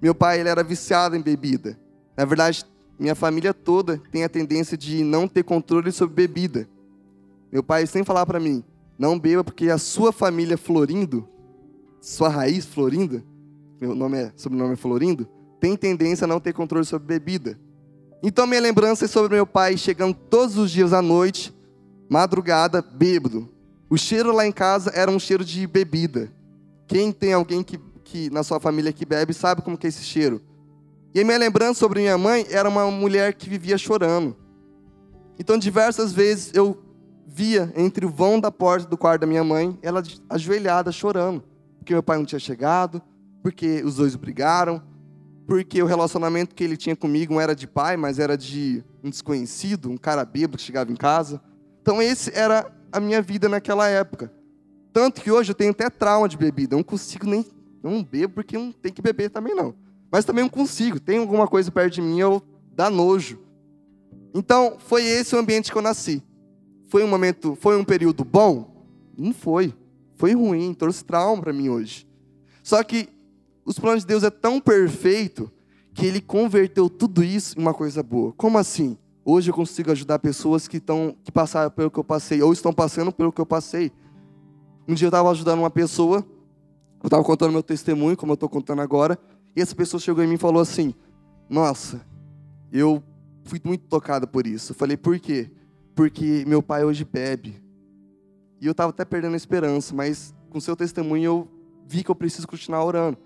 Meu 0.00 0.14
pai 0.14 0.38
ele 0.38 0.48
era 0.48 0.62
viciado 0.62 1.16
em 1.16 1.20
bebida. 1.20 1.78
Na 2.16 2.24
verdade, 2.24 2.64
minha 2.98 3.14
família 3.14 3.52
toda 3.52 4.00
tem 4.12 4.22
a 4.22 4.28
tendência 4.28 4.76
de 4.76 5.02
não 5.02 5.26
ter 5.26 5.42
controle 5.42 5.90
sobre 5.90 6.14
bebida. 6.14 6.68
Meu 7.50 7.62
pai 7.62 7.86
sempre 7.86 8.06
falava 8.06 8.26
para 8.26 8.38
mim: 8.38 8.62
não 9.02 9.18
beba 9.18 9.42
porque 9.42 9.68
a 9.68 9.78
sua 9.78 10.12
família 10.12 10.56
Florindo, 10.56 11.28
sua 12.00 12.28
raiz 12.28 12.64
Florinda, 12.64 13.24
meu 13.80 13.96
nome 13.96 14.16
é, 14.16 14.32
sobrenome 14.36 14.74
é 14.74 14.76
Florindo, 14.76 15.28
tem 15.58 15.76
tendência 15.76 16.24
a 16.24 16.28
não 16.28 16.38
ter 16.38 16.52
controle 16.52 16.84
sobre 16.84 17.08
bebida. 17.08 17.58
Então 18.22 18.46
minha 18.46 18.60
lembrança 18.60 19.06
é 19.06 19.08
sobre 19.08 19.34
meu 19.34 19.44
pai 19.44 19.76
chegando 19.76 20.14
todos 20.14 20.56
os 20.56 20.70
dias 20.70 20.92
à 20.92 21.02
noite, 21.02 21.52
madrugada, 22.08 22.80
bêbado. 22.80 23.48
O 23.90 23.98
cheiro 23.98 24.30
lá 24.30 24.46
em 24.46 24.52
casa 24.52 24.92
era 24.94 25.10
um 25.10 25.18
cheiro 25.18 25.44
de 25.44 25.66
bebida. 25.66 26.32
Quem 26.86 27.10
tem 27.10 27.32
alguém 27.32 27.64
que, 27.64 27.80
que 28.04 28.30
na 28.30 28.44
sua 28.44 28.60
família 28.60 28.92
que 28.92 29.04
bebe 29.04 29.34
sabe 29.34 29.62
como 29.62 29.76
que 29.76 29.88
é 29.88 29.88
esse 29.88 30.04
cheiro. 30.04 30.40
E 31.12 31.20
a 31.20 31.24
minha 31.24 31.38
lembrança 31.38 31.74
sobre 31.74 32.02
minha 32.02 32.16
mãe 32.16 32.46
era 32.50 32.68
uma 32.68 32.88
mulher 32.88 33.34
que 33.34 33.50
vivia 33.50 33.76
chorando. 33.76 34.36
Então 35.40 35.58
diversas 35.58 36.12
vezes 36.12 36.52
eu 36.54 36.91
via 37.26 37.72
entre 37.76 38.04
o 38.06 38.10
vão 38.10 38.38
da 38.40 38.50
porta 38.50 38.88
do 38.88 38.96
quarto 38.96 39.22
da 39.22 39.26
minha 39.26 39.44
mãe, 39.44 39.78
ela 39.82 40.02
ajoelhada, 40.28 40.92
chorando. 40.92 41.42
Porque 41.78 41.92
meu 41.92 42.02
pai 42.02 42.18
não 42.18 42.24
tinha 42.24 42.38
chegado, 42.38 43.02
porque 43.42 43.82
os 43.84 43.96
dois 43.96 44.14
brigaram. 44.14 44.82
porque 45.46 45.82
o 45.82 45.86
relacionamento 45.86 46.54
que 46.54 46.62
ele 46.62 46.76
tinha 46.76 46.96
comigo 46.96 47.34
não 47.34 47.40
era 47.40 47.54
de 47.54 47.66
pai, 47.66 47.96
mas 47.96 48.18
era 48.18 48.38
de 48.38 48.82
um 49.02 49.10
desconhecido, 49.10 49.90
um 49.90 49.96
cara 49.96 50.24
bêbado 50.24 50.56
que 50.56 50.62
chegava 50.62 50.90
em 50.90 50.96
casa. 50.96 51.42
Então, 51.80 52.00
esse 52.00 52.30
era 52.34 52.70
a 52.92 53.00
minha 53.00 53.20
vida 53.20 53.48
naquela 53.48 53.88
época. 53.88 54.32
Tanto 54.92 55.20
que 55.20 55.30
hoje 55.30 55.50
eu 55.50 55.54
tenho 55.54 55.72
até 55.72 55.90
trauma 55.90 56.28
de 56.28 56.36
bebida. 56.36 56.74
Eu 56.74 56.78
não 56.78 56.84
consigo 56.84 57.26
nem. 57.26 57.44
Não 57.82 58.02
bebo 58.04 58.34
porque 58.34 58.56
não 58.56 58.70
tem 58.70 58.92
que 58.92 59.02
beber 59.02 59.30
também, 59.30 59.54
não. 59.54 59.74
Mas 60.10 60.24
também 60.24 60.44
não 60.44 60.50
consigo. 60.50 61.00
Tem 61.00 61.18
alguma 61.18 61.48
coisa 61.48 61.70
perto 61.70 61.94
de 61.94 62.02
mim, 62.02 62.20
eu 62.20 62.42
dá 62.74 62.88
nojo. 62.88 63.40
Então, 64.34 64.76
foi 64.78 65.04
esse 65.04 65.34
o 65.34 65.38
ambiente 65.38 65.72
que 65.72 65.76
eu 65.76 65.82
nasci. 65.82 66.22
Foi 66.92 67.02
um 67.02 67.08
momento, 67.08 67.56
foi 67.58 67.74
um 67.78 67.84
período 67.84 68.22
bom? 68.22 68.86
Não 69.16 69.32
foi. 69.32 69.74
Foi 70.16 70.34
ruim, 70.34 70.74
trouxe 70.74 71.02
trauma 71.02 71.40
para 71.40 71.50
mim 71.50 71.70
hoje. 71.70 72.06
Só 72.62 72.84
que 72.84 73.08
os 73.64 73.78
planos 73.78 74.02
de 74.02 74.08
Deus 74.08 74.22
é 74.22 74.28
tão 74.28 74.60
perfeito 74.60 75.50
que 75.94 76.04
ele 76.04 76.20
converteu 76.20 76.90
tudo 76.90 77.24
isso 77.24 77.58
em 77.58 77.62
uma 77.62 77.72
coisa 77.72 78.02
boa. 78.02 78.34
Como 78.34 78.58
assim? 78.58 78.98
Hoje 79.24 79.50
eu 79.50 79.54
consigo 79.54 79.90
ajudar 79.90 80.18
pessoas 80.18 80.68
que 80.68 80.76
estão 80.76 81.16
que 81.24 81.32
passaram 81.32 81.70
pelo 81.70 81.90
que 81.90 81.98
eu 81.98 82.04
passei 82.04 82.42
ou 82.42 82.52
estão 82.52 82.74
passando 82.74 83.10
pelo 83.10 83.32
que 83.32 83.40
eu 83.40 83.46
passei. 83.46 83.90
Um 84.86 84.92
dia 84.92 85.06
eu 85.06 85.08
estava 85.08 85.30
ajudando 85.30 85.60
uma 85.60 85.70
pessoa, 85.70 86.18
eu 87.02 87.06
estava 87.06 87.24
contando 87.24 87.52
meu 87.52 87.62
testemunho, 87.62 88.18
como 88.18 88.32
eu 88.32 88.34
estou 88.34 88.50
contando 88.50 88.82
agora, 88.82 89.18
e 89.56 89.62
essa 89.62 89.74
pessoa 89.74 89.98
chegou 89.98 90.22
em 90.22 90.26
mim 90.26 90.34
e 90.34 90.36
falou 90.36 90.60
assim: 90.60 90.94
Nossa, 91.48 92.02
eu 92.70 93.02
fui 93.44 93.58
muito 93.64 93.86
tocada 93.86 94.26
por 94.26 94.46
isso. 94.46 94.72
Eu 94.72 94.76
falei: 94.76 94.98
Por 94.98 95.18
quê? 95.18 95.50
Porque 95.94 96.44
meu 96.46 96.62
pai 96.62 96.84
hoje 96.84 97.04
bebe. 97.04 97.62
E 98.60 98.66
eu 98.66 98.72
estava 98.72 98.90
até 98.90 99.04
perdendo 99.04 99.34
a 99.34 99.36
esperança, 99.36 99.94
mas 99.94 100.34
com 100.48 100.60
seu 100.60 100.76
testemunho 100.76 101.24
eu 101.24 101.48
vi 101.86 102.04
que 102.04 102.10
eu 102.10 102.14
preciso 102.14 102.46
continuar 102.46 102.84
orando. 102.84 103.18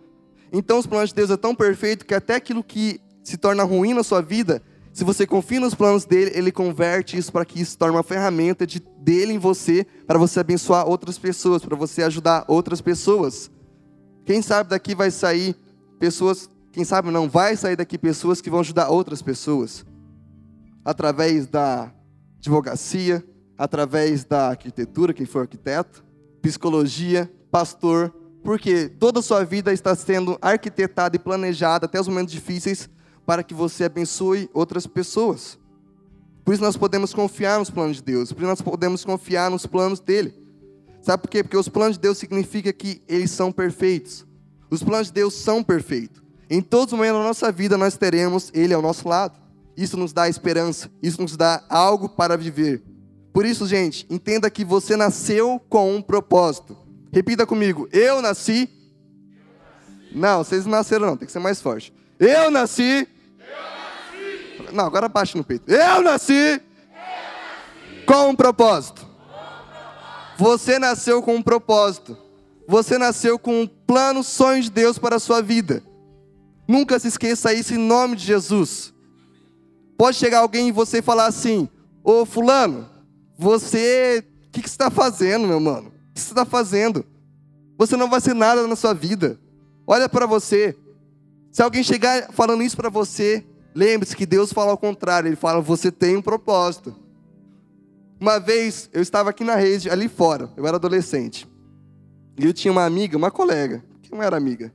Então, 0.53 0.79
os 0.79 0.87
planos 0.87 1.11
de 1.11 1.17
Deus 1.17 1.31
é 1.31 1.37
tão 1.37 1.55
perfeito 1.55 2.07
que 2.07 2.15
até 2.15 2.37
aquilo 2.37 2.63
que 2.63 3.01
se 3.23 3.37
torna 3.37 3.63
ruim 3.63 3.93
na 3.93 4.03
sua 4.03 4.23
vida, 4.23 4.63
se 4.93 5.05
você 5.05 5.27
confia 5.27 5.61
nos 5.61 5.75
planos 5.75 6.07
dele, 6.07 6.31
ele 6.35 6.51
converte 6.51 7.19
isso 7.19 7.31
para 7.31 7.45
que 7.45 7.61
isso 7.61 7.77
torne 7.77 7.95
uma 7.95 8.03
ferramenta 8.03 8.67
de, 8.67 8.81
dele 8.99 9.35
em 9.35 9.39
você, 9.39 9.87
para 10.07 10.19
você 10.19 10.41
abençoar 10.41 10.89
outras 10.89 11.19
pessoas, 11.19 11.63
para 11.63 11.77
você 11.77 12.03
ajudar 12.03 12.47
outras 12.49 12.81
pessoas. 12.81 13.51
Quem 14.25 14.41
sabe 14.41 14.71
daqui 14.71 14.95
vai 14.95 15.11
sair 15.11 15.55
pessoas, 15.99 16.49
quem 16.73 16.83
sabe 16.83 17.11
não, 17.11 17.29
vai 17.29 17.57
sair 17.57 17.77
daqui 17.77 17.99
pessoas 17.99 18.41
que 18.41 18.49
vão 18.49 18.61
ajudar 18.61 18.89
outras 18.89 19.21
pessoas. 19.21 19.85
Através 20.83 21.47
da 21.47 21.93
advocacia, 22.47 23.25
através 23.59 24.25
da 24.25 24.49
arquitetura, 24.49 25.13
quem 25.13 25.27
for 25.27 25.41
arquiteto, 25.41 26.05
psicologia, 26.41 27.31
pastor, 27.51 28.15
porque 28.45 28.89
toda 28.89 29.19
a 29.19 29.23
sua 29.23 29.45
vida 29.45 29.73
está 29.73 29.95
sendo 29.95 30.39
arquitetada 30.41 31.17
e 31.17 31.19
planejada 31.19 31.87
até 31.87 32.01
os 32.01 32.07
momentos 32.07 32.33
difíceis 32.33 32.89
para 33.25 33.43
que 33.43 33.53
você 33.53 33.85
abençoe 33.85 34.49
outras 34.55 34.87
pessoas. 34.87 35.59
Por 36.45 36.55
isso 36.55 36.63
nós 36.63 36.77
podemos 36.77 37.13
confiar 37.13 37.59
nos 37.59 37.71
planos 37.71 37.97
de 37.97 38.03
Deus, 38.05 38.33
por 38.33 38.41
isso 38.41 38.49
nós 38.49 38.61
podemos 38.61 39.05
confiar 39.05 39.51
nos 39.51 39.67
planos 39.67 39.99
dele. 39.99 40.33
Sabe 41.01 41.23
por 41.23 41.29
quê? 41.29 41.43
Porque 41.43 41.57
os 41.57 41.69
planos 41.69 41.97
de 41.97 42.03
Deus 42.03 42.19
significa 42.19 42.73
que 42.73 43.03
eles 43.09 43.31
são 43.31 43.51
perfeitos. 43.51 44.25
Os 44.71 44.83
planos 44.83 45.09
de 45.09 45.15
Deus 45.15 45.35
são 45.35 45.63
perfeitos. 45.63 46.23
Em 46.49 46.61
todos 46.61 46.93
os 46.93 46.97
momentos 46.97 47.19
da 47.19 47.27
nossa 47.27 47.51
vida 47.51 47.77
nós 47.77 47.97
teremos 47.97 48.51
ele 48.55 48.73
ao 48.73 48.83
nosso 48.83 49.09
lado. 49.09 49.46
Isso 49.77 49.97
nos 49.97 50.13
dá 50.13 50.29
esperança, 50.29 50.91
isso 51.03 51.21
nos 51.21 51.37
dá 51.37 51.63
algo 51.69 52.09
para 52.09 52.37
viver. 52.37 52.83
Por 53.33 53.45
isso, 53.45 53.67
gente, 53.67 54.07
entenda 54.09 54.49
que 54.49 54.65
você 54.65 54.97
nasceu 54.97 55.61
com 55.69 55.95
um 55.95 56.01
propósito. 56.01 56.75
Repita 57.13 57.47
comigo. 57.47 57.87
Eu 57.93 58.23
nasci. 58.23 58.71
Não, 60.11 60.43
vocês 60.43 60.65
não 60.65 60.73
nasceram 60.73 61.07
não, 61.07 61.17
tem 61.17 61.27
que 61.27 61.33
ser 61.33 61.39
mais 61.39 61.61
forte. 61.61 61.93
Eu 62.19 62.51
nasci. 62.51 63.07
Eu 63.39 64.67
nasci. 64.67 64.73
Não, 64.73 64.87
agora 64.87 65.09
baixe 65.09 65.37
no 65.37 65.45
peito. 65.45 65.71
Eu 65.71 66.01
nasci. 66.01 66.33
Eu 66.33 66.53
nasci. 66.53 66.63
Com 68.07 68.31
um 68.31 68.35
propósito. 68.35 69.07
Você 70.39 70.79
nasceu 70.79 71.23
com 71.23 71.37
um 71.37 71.43
propósito. 71.43 72.17
Você 72.67 72.97
nasceu 72.97 73.39
com 73.39 73.63
um 73.63 73.67
plano, 73.67 74.25
sonho 74.25 74.63
de 74.63 74.71
Deus 74.71 74.99
para 74.99 75.17
a 75.17 75.21
sua 75.21 75.43
vida. 75.43 75.83
Nunca 76.67 76.99
se 76.99 77.09
esqueça 77.09 77.53
isso 77.53 77.75
em 77.75 77.79
nome 77.79 78.17
de 78.17 78.25
Jesus. 78.25 78.95
Pode 79.97 80.17
chegar 80.17 80.41
alguém 80.41 80.69
e 80.69 80.73
você 80.73 81.01
falar 81.01 81.27
assim: 81.27 81.69
Ô 82.03 82.25
Fulano, 82.25 82.89
você. 83.39 84.25
O 84.47 84.51
que, 84.51 84.63
que 84.63 84.69
você 84.69 84.75
está 84.75 84.91
fazendo, 84.91 85.47
meu 85.47 85.61
mano? 85.61 85.97
que 86.17 86.21
você 86.21 86.33
está 86.33 86.47
fazendo? 86.47 87.05
Você 87.79 87.97
não 87.97 88.09
vai 88.09 88.21
ser 88.21 88.35
nada 88.35 88.67
na 88.67 88.75
sua 88.75 88.95
vida. 88.95 89.39
Olha 89.87 90.09
para 90.09 90.27
você. 90.27 90.75
Se 91.53 91.63
alguém 91.63 91.83
chegar 91.83 92.33
falando 92.33 92.63
isso 92.63 92.77
para 92.77 92.89
você, 92.89 93.45
lembre-se 93.75 94.17
que 94.17 94.25
Deus 94.25 94.53
fala 94.53 94.71
ao 94.71 94.79
contrário. 94.79 95.29
Ele 95.29 95.37
fala: 95.37 95.61
você 95.61 95.93
tem 95.93 96.17
um 96.17 96.23
propósito. 96.23 96.97
Uma 98.19 98.41
vez 98.41 98.89
eu 98.95 99.03
estava 99.03 99.29
aqui 99.29 99.45
na 99.45 99.55
rede, 99.57 99.91
ali 99.91 100.09
fora. 100.09 100.51
Eu 100.57 100.67
era 100.67 100.77
adolescente. 100.77 101.47
E 102.39 102.47
eu 102.47 102.53
tinha 102.53 102.73
uma 102.73 102.85
amiga, 102.85 103.17
uma 103.17 103.31
colega, 103.31 103.85
que 104.03 104.11
não 104.11 104.23
era 104.23 104.37
amiga. 104.37 104.73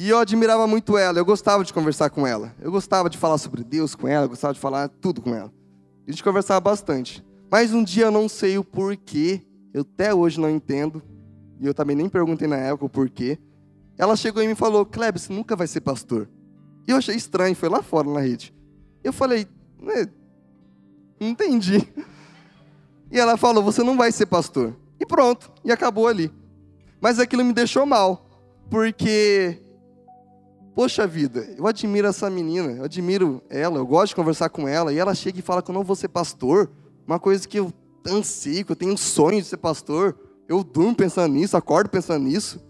E 0.00 0.08
eu 0.10 0.18
admirava 0.18 0.64
muito 0.64 0.96
ela, 0.96 1.18
eu 1.18 1.24
gostava 1.24 1.64
de 1.64 1.74
conversar 1.74 2.08
com 2.08 2.24
ela. 2.24 2.54
Eu 2.60 2.70
gostava 2.70 3.10
de 3.10 3.18
falar 3.18 3.36
sobre 3.36 3.64
Deus 3.64 3.96
com 3.96 4.06
ela, 4.06 4.26
eu 4.26 4.28
gostava 4.28 4.54
de 4.54 4.60
falar 4.60 4.88
tudo 4.88 5.20
com 5.20 5.34
ela. 5.34 5.52
A 6.06 6.10
gente 6.12 6.22
conversava 6.22 6.60
bastante. 6.60 7.26
Mas 7.50 7.72
um 7.72 7.82
dia 7.82 8.04
eu 8.04 8.10
não 8.12 8.28
sei 8.28 8.56
o 8.58 8.62
porquê, 8.62 9.42
eu 9.74 9.80
até 9.80 10.14
hoje 10.14 10.38
não 10.38 10.48
entendo, 10.48 11.02
e 11.60 11.66
eu 11.66 11.74
também 11.74 11.96
nem 11.96 12.08
perguntei 12.08 12.46
na 12.46 12.54
época 12.54 12.84
o 12.84 12.88
porquê. 12.88 13.40
Ela 13.98 14.14
chegou 14.14 14.40
e 14.40 14.54
falou: 14.54 14.86
Kleber, 14.86 15.20
você 15.20 15.32
nunca 15.32 15.56
vai 15.56 15.66
ser 15.66 15.80
pastor. 15.80 16.28
E 16.86 16.92
eu 16.92 16.96
achei 16.96 17.16
estranho, 17.16 17.56
foi 17.56 17.68
lá 17.68 17.82
fora 17.82 18.08
na 18.08 18.20
rede. 18.20 18.54
Eu 19.02 19.12
falei: 19.12 19.48
né, 19.82 20.08
não 21.18 21.28
entendi. 21.28 21.86
E 23.10 23.18
ela 23.18 23.38
falou: 23.38 23.64
Você 23.64 23.82
não 23.82 23.96
vai 23.96 24.12
ser 24.12 24.26
pastor. 24.26 24.76
E 25.00 25.06
pronto, 25.06 25.50
e 25.64 25.72
acabou 25.72 26.06
ali. 26.06 26.30
Mas 27.00 27.18
aquilo 27.18 27.42
me 27.42 27.54
deixou 27.54 27.86
mal, 27.86 28.28
porque, 28.68 29.58
poxa 30.78 31.08
vida, 31.08 31.40
eu 31.58 31.66
admiro 31.66 32.06
essa 32.06 32.30
menina, 32.30 32.70
eu 32.70 32.84
admiro 32.84 33.42
ela, 33.50 33.78
eu 33.78 33.84
gosto 33.84 34.10
de 34.10 34.14
conversar 34.14 34.48
com 34.48 34.68
ela, 34.68 34.92
e 34.92 34.96
ela 34.96 35.12
chega 35.12 35.36
e 35.36 35.42
fala 35.42 35.60
que 35.60 35.72
eu 35.72 35.74
não 35.74 35.82
vou 35.82 35.96
ser 35.96 36.06
pastor, 36.06 36.70
uma 37.04 37.18
coisa 37.18 37.48
que 37.48 37.58
eu 37.58 37.72
ansio, 38.06 38.64
eu 38.68 38.76
tenho 38.76 38.92
um 38.92 38.96
sonho 38.96 39.42
de 39.42 39.48
ser 39.48 39.56
pastor. 39.56 40.16
Eu 40.46 40.62
durmo 40.62 40.94
pensando 40.94 41.34
nisso, 41.34 41.56
acordo 41.56 41.90
pensando 41.90 42.24
nisso. 42.26 42.64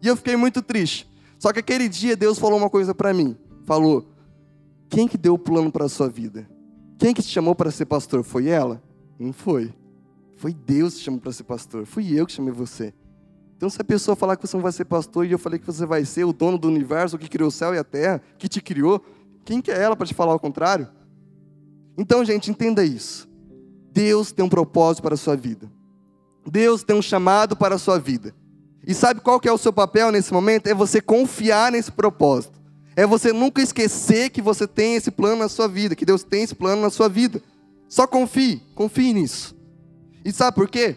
E 0.00 0.06
eu 0.06 0.16
fiquei 0.16 0.34
muito 0.34 0.62
triste. 0.62 1.10
Só 1.38 1.52
que 1.52 1.58
aquele 1.58 1.90
dia 1.90 2.16
Deus 2.16 2.38
falou 2.38 2.56
uma 2.56 2.70
coisa 2.70 2.94
para 2.94 3.12
mim. 3.12 3.36
Falou: 3.66 4.08
"Quem 4.88 5.06
que 5.06 5.18
deu 5.18 5.34
o 5.34 5.38
plano 5.38 5.70
para 5.70 5.90
sua 5.90 6.08
vida? 6.08 6.48
Quem 6.98 7.12
que 7.12 7.20
te 7.20 7.28
chamou 7.28 7.54
para 7.54 7.70
ser 7.70 7.84
pastor? 7.84 8.24
Foi 8.24 8.48
ela? 8.48 8.82
Não 9.18 9.34
foi. 9.34 9.74
Foi 10.36 10.54
Deus 10.54 10.94
que 10.94 11.00
te 11.00 11.04
chamou 11.04 11.20
para 11.20 11.32
ser 11.32 11.44
pastor. 11.44 11.84
Fui 11.84 12.18
eu 12.18 12.24
que 12.24 12.32
chamei 12.32 12.50
você. 12.52 12.94
Então, 13.60 13.68
se 13.68 13.78
a 13.78 13.84
pessoa 13.84 14.16
falar 14.16 14.36
que 14.36 14.46
você 14.46 14.56
não 14.56 14.62
vai 14.62 14.72
ser 14.72 14.86
pastor 14.86 15.26
e 15.26 15.32
eu 15.32 15.38
falei 15.38 15.58
que 15.58 15.66
você 15.66 15.84
vai 15.84 16.02
ser 16.06 16.24
o 16.24 16.32
dono 16.32 16.56
do 16.56 16.66
universo, 16.66 17.18
que 17.18 17.28
criou 17.28 17.48
o 17.48 17.52
céu 17.52 17.74
e 17.74 17.78
a 17.78 17.84
terra, 17.84 18.22
que 18.38 18.48
te 18.48 18.58
criou, 18.58 19.04
quem 19.44 19.60
que 19.60 19.70
é 19.70 19.78
ela 19.78 19.94
para 19.94 20.06
te 20.06 20.14
falar 20.14 20.34
o 20.34 20.38
contrário? 20.38 20.88
Então, 21.98 22.24
gente, 22.24 22.50
entenda 22.50 22.82
isso. 22.82 23.28
Deus 23.92 24.32
tem 24.32 24.42
um 24.42 24.48
propósito 24.48 25.02
para 25.02 25.12
a 25.12 25.18
sua 25.18 25.36
vida. 25.36 25.70
Deus 26.50 26.82
tem 26.82 26.96
um 26.96 27.02
chamado 27.02 27.54
para 27.54 27.74
a 27.74 27.78
sua 27.78 27.98
vida. 27.98 28.34
E 28.86 28.94
sabe 28.94 29.20
qual 29.20 29.38
que 29.38 29.46
é 29.46 29.52
o 29.52 29.58
seu 29.58 29.74
papel 29.74 30.10
nesse 30.10 30.32
momento? 30.32 30.66
É 30.66 30.72
você 30.72 30.98
confiar 30.98 31.70
nesse 31.70 31.92
propósito. 31.92 32.58
É 32.96 33.06
você 33.06 33.30
nunca 33.30 33.60
esquecer 33.60 34.30
que 34.30 34.40
você 34.40 34.66
tem 34.66 34.94
esse 34.94 35.10
plano 35.10 35.36
na 35.36 35.50
sua 35.50 35.68
vida, 35.68 35.94
que 35.94 36.06
Deus 36.06 36.22
tem 36.22 36.44
esse 36.44 36.54
plano 36.54 36.80
na 36.80 36.88
sua 36.88 37.10
vida. 37.10 37.42
Só 37.90 38.06
confie, 38.06 38.62
confie 38.74 39.12
nisso. 39.12 39.54
E 40.24 40.32
sabe 40.32 40.54
por 40.54 40.66
quê? 40.66 40.96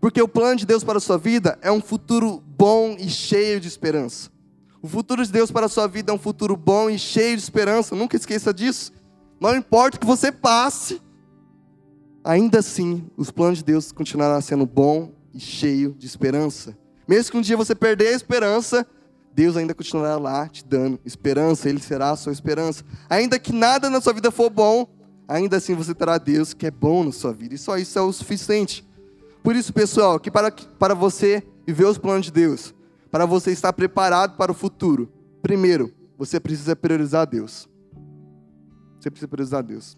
Porque 0.00 0.20
o 0.20 0.28
plano 0.28 0.56
de 0.56 0.66
Deus 0.66 0.84
para 0.84 0.98
a 0.98 1.00
sua 1.00 1.18
vida 1.18 1.58
é 1.62 1.70
um 1.70 1.80
futuro 1.80 2.42
bom 2.46 2.96
e 2.98 3.08
cheio 3.08 3.60
de 3.60 3.68
esperança. 3.68 4.30
O 4.82 4.88
futuro 4.88 5.24
de 5.24 5.32
Deus 5.32 5.50
para 5.50 5.66
a 5.66 5.68
sua 5.68 5.88
vida 5.88 6.12
é 6.12 6.14
um 6.14 6.18
futuro 6.18 6.56
bom 6.56 6.88
e 6.88 6.98
cheio 6.98 7.36
de 7.36 7.42
esperança. 7.42 7.96
Nunca 7.96 8.16
esqueça 8.16 8.54
disso. 8.54 8.92
Não 9.40 9.56
importa 9.56 9.98
que 9.98 10.06
você 10.06 10.30
passe, 10.30 11.00
ainda 12.22 12.60
assim, 12.60 13.04
os 13.16 13.30
planos 13.30 13.58
de 13.58 13.64
Deus 13.64 13.92
continuarão 13.92 14.40
sendo 14.40 14.64
bom 14.64 15.12
e 15.34 15.40
cheio 15.40 15.94
de 15.98 16.06
esperança. 16.06 16.76
Mesmo 17.06 17.32
que 17.32 17.38
um 17.38 17.40
dia 17.40 17.56
você 17.56 17.74
perder 17.74 18.08
a 18.08 18.16
esperança, 18.16 18.86
Deus 19.34 19.56
ainda 19.56 19.74
continuará 19.74 20.16
lá 20.16 20.48
te 20.48 20.64
dando 20.64 20.98
esperança, 21.04 21.68
Ele 21.68 21.80
será 21.80 22.10
a 22.10 22.16
sua 22.16 22.32
esperança. 22.32 22.84
Ainda 23.10 23.38
que 23.38 23.52
nada 23.52 23.90
na 23.90 24.00
sua 24.00 24.12
vida 24.12 24.30
for 24.30 24.48
bom, 24.48 24.86
ainda 25.28 25.56
assim 25.56 25.74
você 25.74 25.94
terá 25.94 26.16
Deus 26.16 26.54
que 26.54 26.66
é 26.66 26.70
bom 26.70 27.04
na 27.04 27.12
sua 27.12 27.32
vida. 27.32 27.54
E 27.54 27.58
só 27.58 27.76
isso 27.76 27.98
é 27.98 28.02
o 28.02 28.12
suficiente. 28.12 28.85
Por 29.46 29.54
isso, 29.54 29.72
pessoal, 29.72 30.18
que 30.18 30.28
para, 30.28 30.50
para 30.50 30.92
você 30.92 31.40
viver 31.64 31.84
os 31.84 31.98
planos 31.98 32.26
de 32.26 32.32
Deus, 32.32 32.74
para 33.12 33.24
você 33.24 33.52
estar 33.52 33.72
preparado 33.72 34.36
para 34.36 34.50
o 34.50 34.54
futuro, 34.56 35.08
primeiro, 35.40 35.94
você 36.18 36.40
precisa 36.40 36.74
priorizar 36.74 37.28
Deus. 37.28 37.68
Você 38.98 39.08
precisa 39.08 39.28
priorizar 39.28 39.62
Deus 39.62 39.96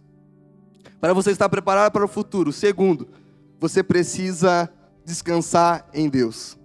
para 1.00 1.14
você 1.14 1.30
estar 1.30 1.48
preparado 1.48 1.92
para 1.92 2.04
o 2.04 2.08
futuro. 2.08 2.52
Segundo, 2.52 3.08
você 3.58 3.82
precisa 3.82 4.70
descansar 5.02 5.88
em 5.94 6.10
Deus. 6.10 6.58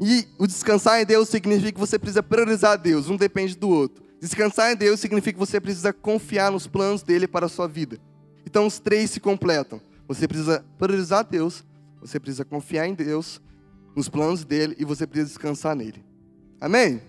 E 0.00 0.26
o 0.40 0.48
descansar 0.48 1.00
em 1.00 1.04
Deus 1.04 1.28
significa 1.28 1.70
que 1.70 1.78
você 1.78 2.00
precisa 2.00 2.20
priorizar 2.20 2.76
Deus, 2.78 3.08
um 3.08 3.16
depende 3.16 3.56
do 3.56 3.68
outro. 3.68 4.02
Descansar 4.20 4.72
em 4.72 4.76
Deus 4.76 4.98
significa 4.98 5.34
que 5.34 5.46
você 5.46 5.60
precisa 5.60 5.92
confiar 5.92 6.50
nos 6.50 6.66
planos 6.66 7.04
dele 7.04 7.28
para 7.28 7.46
a 7.46 7.48
sua 7.48 7.68
vida. 7.68 7.96
Então 8.44 8.66
os 8.66 8.80
três 8.80 9.12
se 9.12 9.20
completam. 9.20 9.80
Você 10.10 10.26
precisa 10.26 10.64
priorizar 10.76 11.24
Deus, 11.24 11.64
você 12.00 12.18
precisa 12.18 12.44
confiar 12.44 12.84
em 12.84 12.94
Deus, 12.94 13.40
nos 13.94 14.08
planos 14.08 14.44
dele 14.44 14.74
e 14.76 14.84
você 14.84 15.06
precisa 15.06 15.28
descansar 15.28 15.76
nele. 15.76 16.04
Amém? 16.60 17.00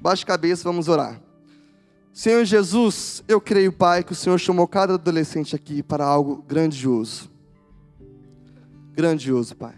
Baixe 0.00 0.22
a 0.22 0.26
cabeça, 0.28 0.62
vamos 0.62 0.86
orar. 0.86 1.20
Senhor 2.12 2.44
Jesus, 2.44 3.24
eu 3.26 3.40
creio, 3.40 3.72
Pai, 3.72 4.04
que 4.04 4.12
o 4.12 4.14
Senhor 4.14 4.38
chamou 4.38 4.68
cada 4.68 4.94
adolescente 4.94 5.56
aqui 5.56 5.82
para 5.82 6.04
algo 6.04 6.44
grandioso. 6.46 7.28
Grandioso, 8.92 9.56
Pai. 9.56 9.74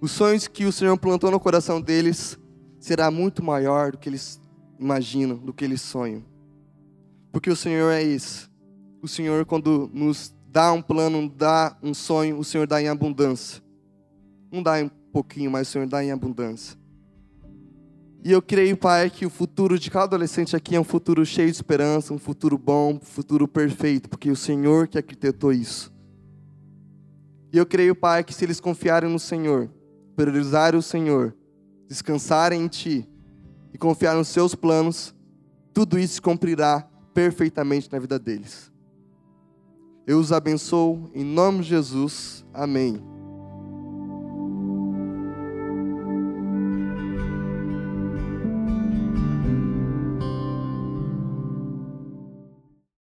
Os 0.00 0.12
sonhos 0.12 0.46
que 0.46 0.64
o 0.66 0.72
Senhor 0.72 0.96
plantou 0.96 1.32
no 1.32 1.40
coração 1.40 1.80
deles 1.80 2.38
será 2.78 3.10
muito 3.10 3.42
maior 3.42 3.90
do 3.90 3.98
que 3.98 4.08
eles 4.08 4.40
imaginam, 4.78 5.36
do 5.38 5.52
que 5.52 5.64
eles 5.64 5.82
sonham. 5.82 6.24
Porque 7.32 7.50
o 7.50 7.56
Senhor 7.56 7.90
é 7.90 8.04
isso. 8.04 8.48
O 9.02 9.08
Senhor, 9.08 9.44
quando 9.44 9.90
nos 9.92 10.33
dá 10.54 10.72
um 10.72 10.80
plano, 10.80 11.28
dá 11.28 11.76
um 11.82 11.92
sonho, 11.92 12.38
o 12.38 12.44
Senhor 12.44 12.64
dá 12.64 12.80
em 12.80 12.86
abundância. 12.86 13.60
Não 14.52 14.62
dá 14.62 14.80
em 14.80 14.88
pouquinho, 15.12 15.50
mas 15.50 15.66
o 15.66 15.72
Senhor 15.72 15.88
dá 15.88 16.04
em 16.04 16.12
abundância. 16.12 16.78
E 18.22 18.30
eu 18.30 18.40
creio, 18.40 18.76
Pai, 18.76 19.10
que 19.10 19.26
o 19.26 19.30
futuro 19.30 19.76
de 19.80 19.90
cada 19.90 20.04
adolescente 20.04 20.54
aqui 20.54 20.76
é 20.76 20.80
um 20.80 20.84
futuro 20.84 21.26
cheio 21.26 21.50
de 21.50 21.56
esperança, 21.56 22.14
um 22.14 22.18
futuro 22.18 22.56
bom, 22.56 22.94
um 22.94 23.00
futuro 23.00 23.48
perfeito, 23.48 24.08
porque 24.08 24.30
o 24.30 24.36
Senhor 24.36 24.86
que 24.86 24.96
arquitetou 24.96 25.52
isso. 25.52 25.92
E 27.52 27.58
eu 27.58 27.66
creio, 27.66 27.96
Pai, 27.96 28.22
que 28.22 28.32
se 28.32 28.44
eles 28.44 28.60
confiarem 28.60 29.10
no 29.10 29.18
Senhor, 29.18 29.68
priorizarem 30.14 30.78
o 30.78 30.82
Senhor, 30.82 31.34
descansarem 31.88 32.62
em 32.62 32.68
Ti 32.68 33.08
e 33.72 33.76
confiar 33.76 34.14
nos 34.14 34.28
Seus 34.28 34.54
planos, 34.54 35.12
tudo 35.72 35.98
isso 35.98 36.14
se 36.14 36.22
cumprirá 36.22 36.88
perfeitamente 37.12 37.90
na 37.90 37.98
vida 37.98 38.20
deles. 38.20 38.72
Eu 40.06 40.18
os 40.18 40.32
abençoo 40.32 41.10
em 41.14 41.24
nome 41.24 41.62
de 41.62 41.70
Jesus. 41.70 42.44
Amém. 42.52 43.13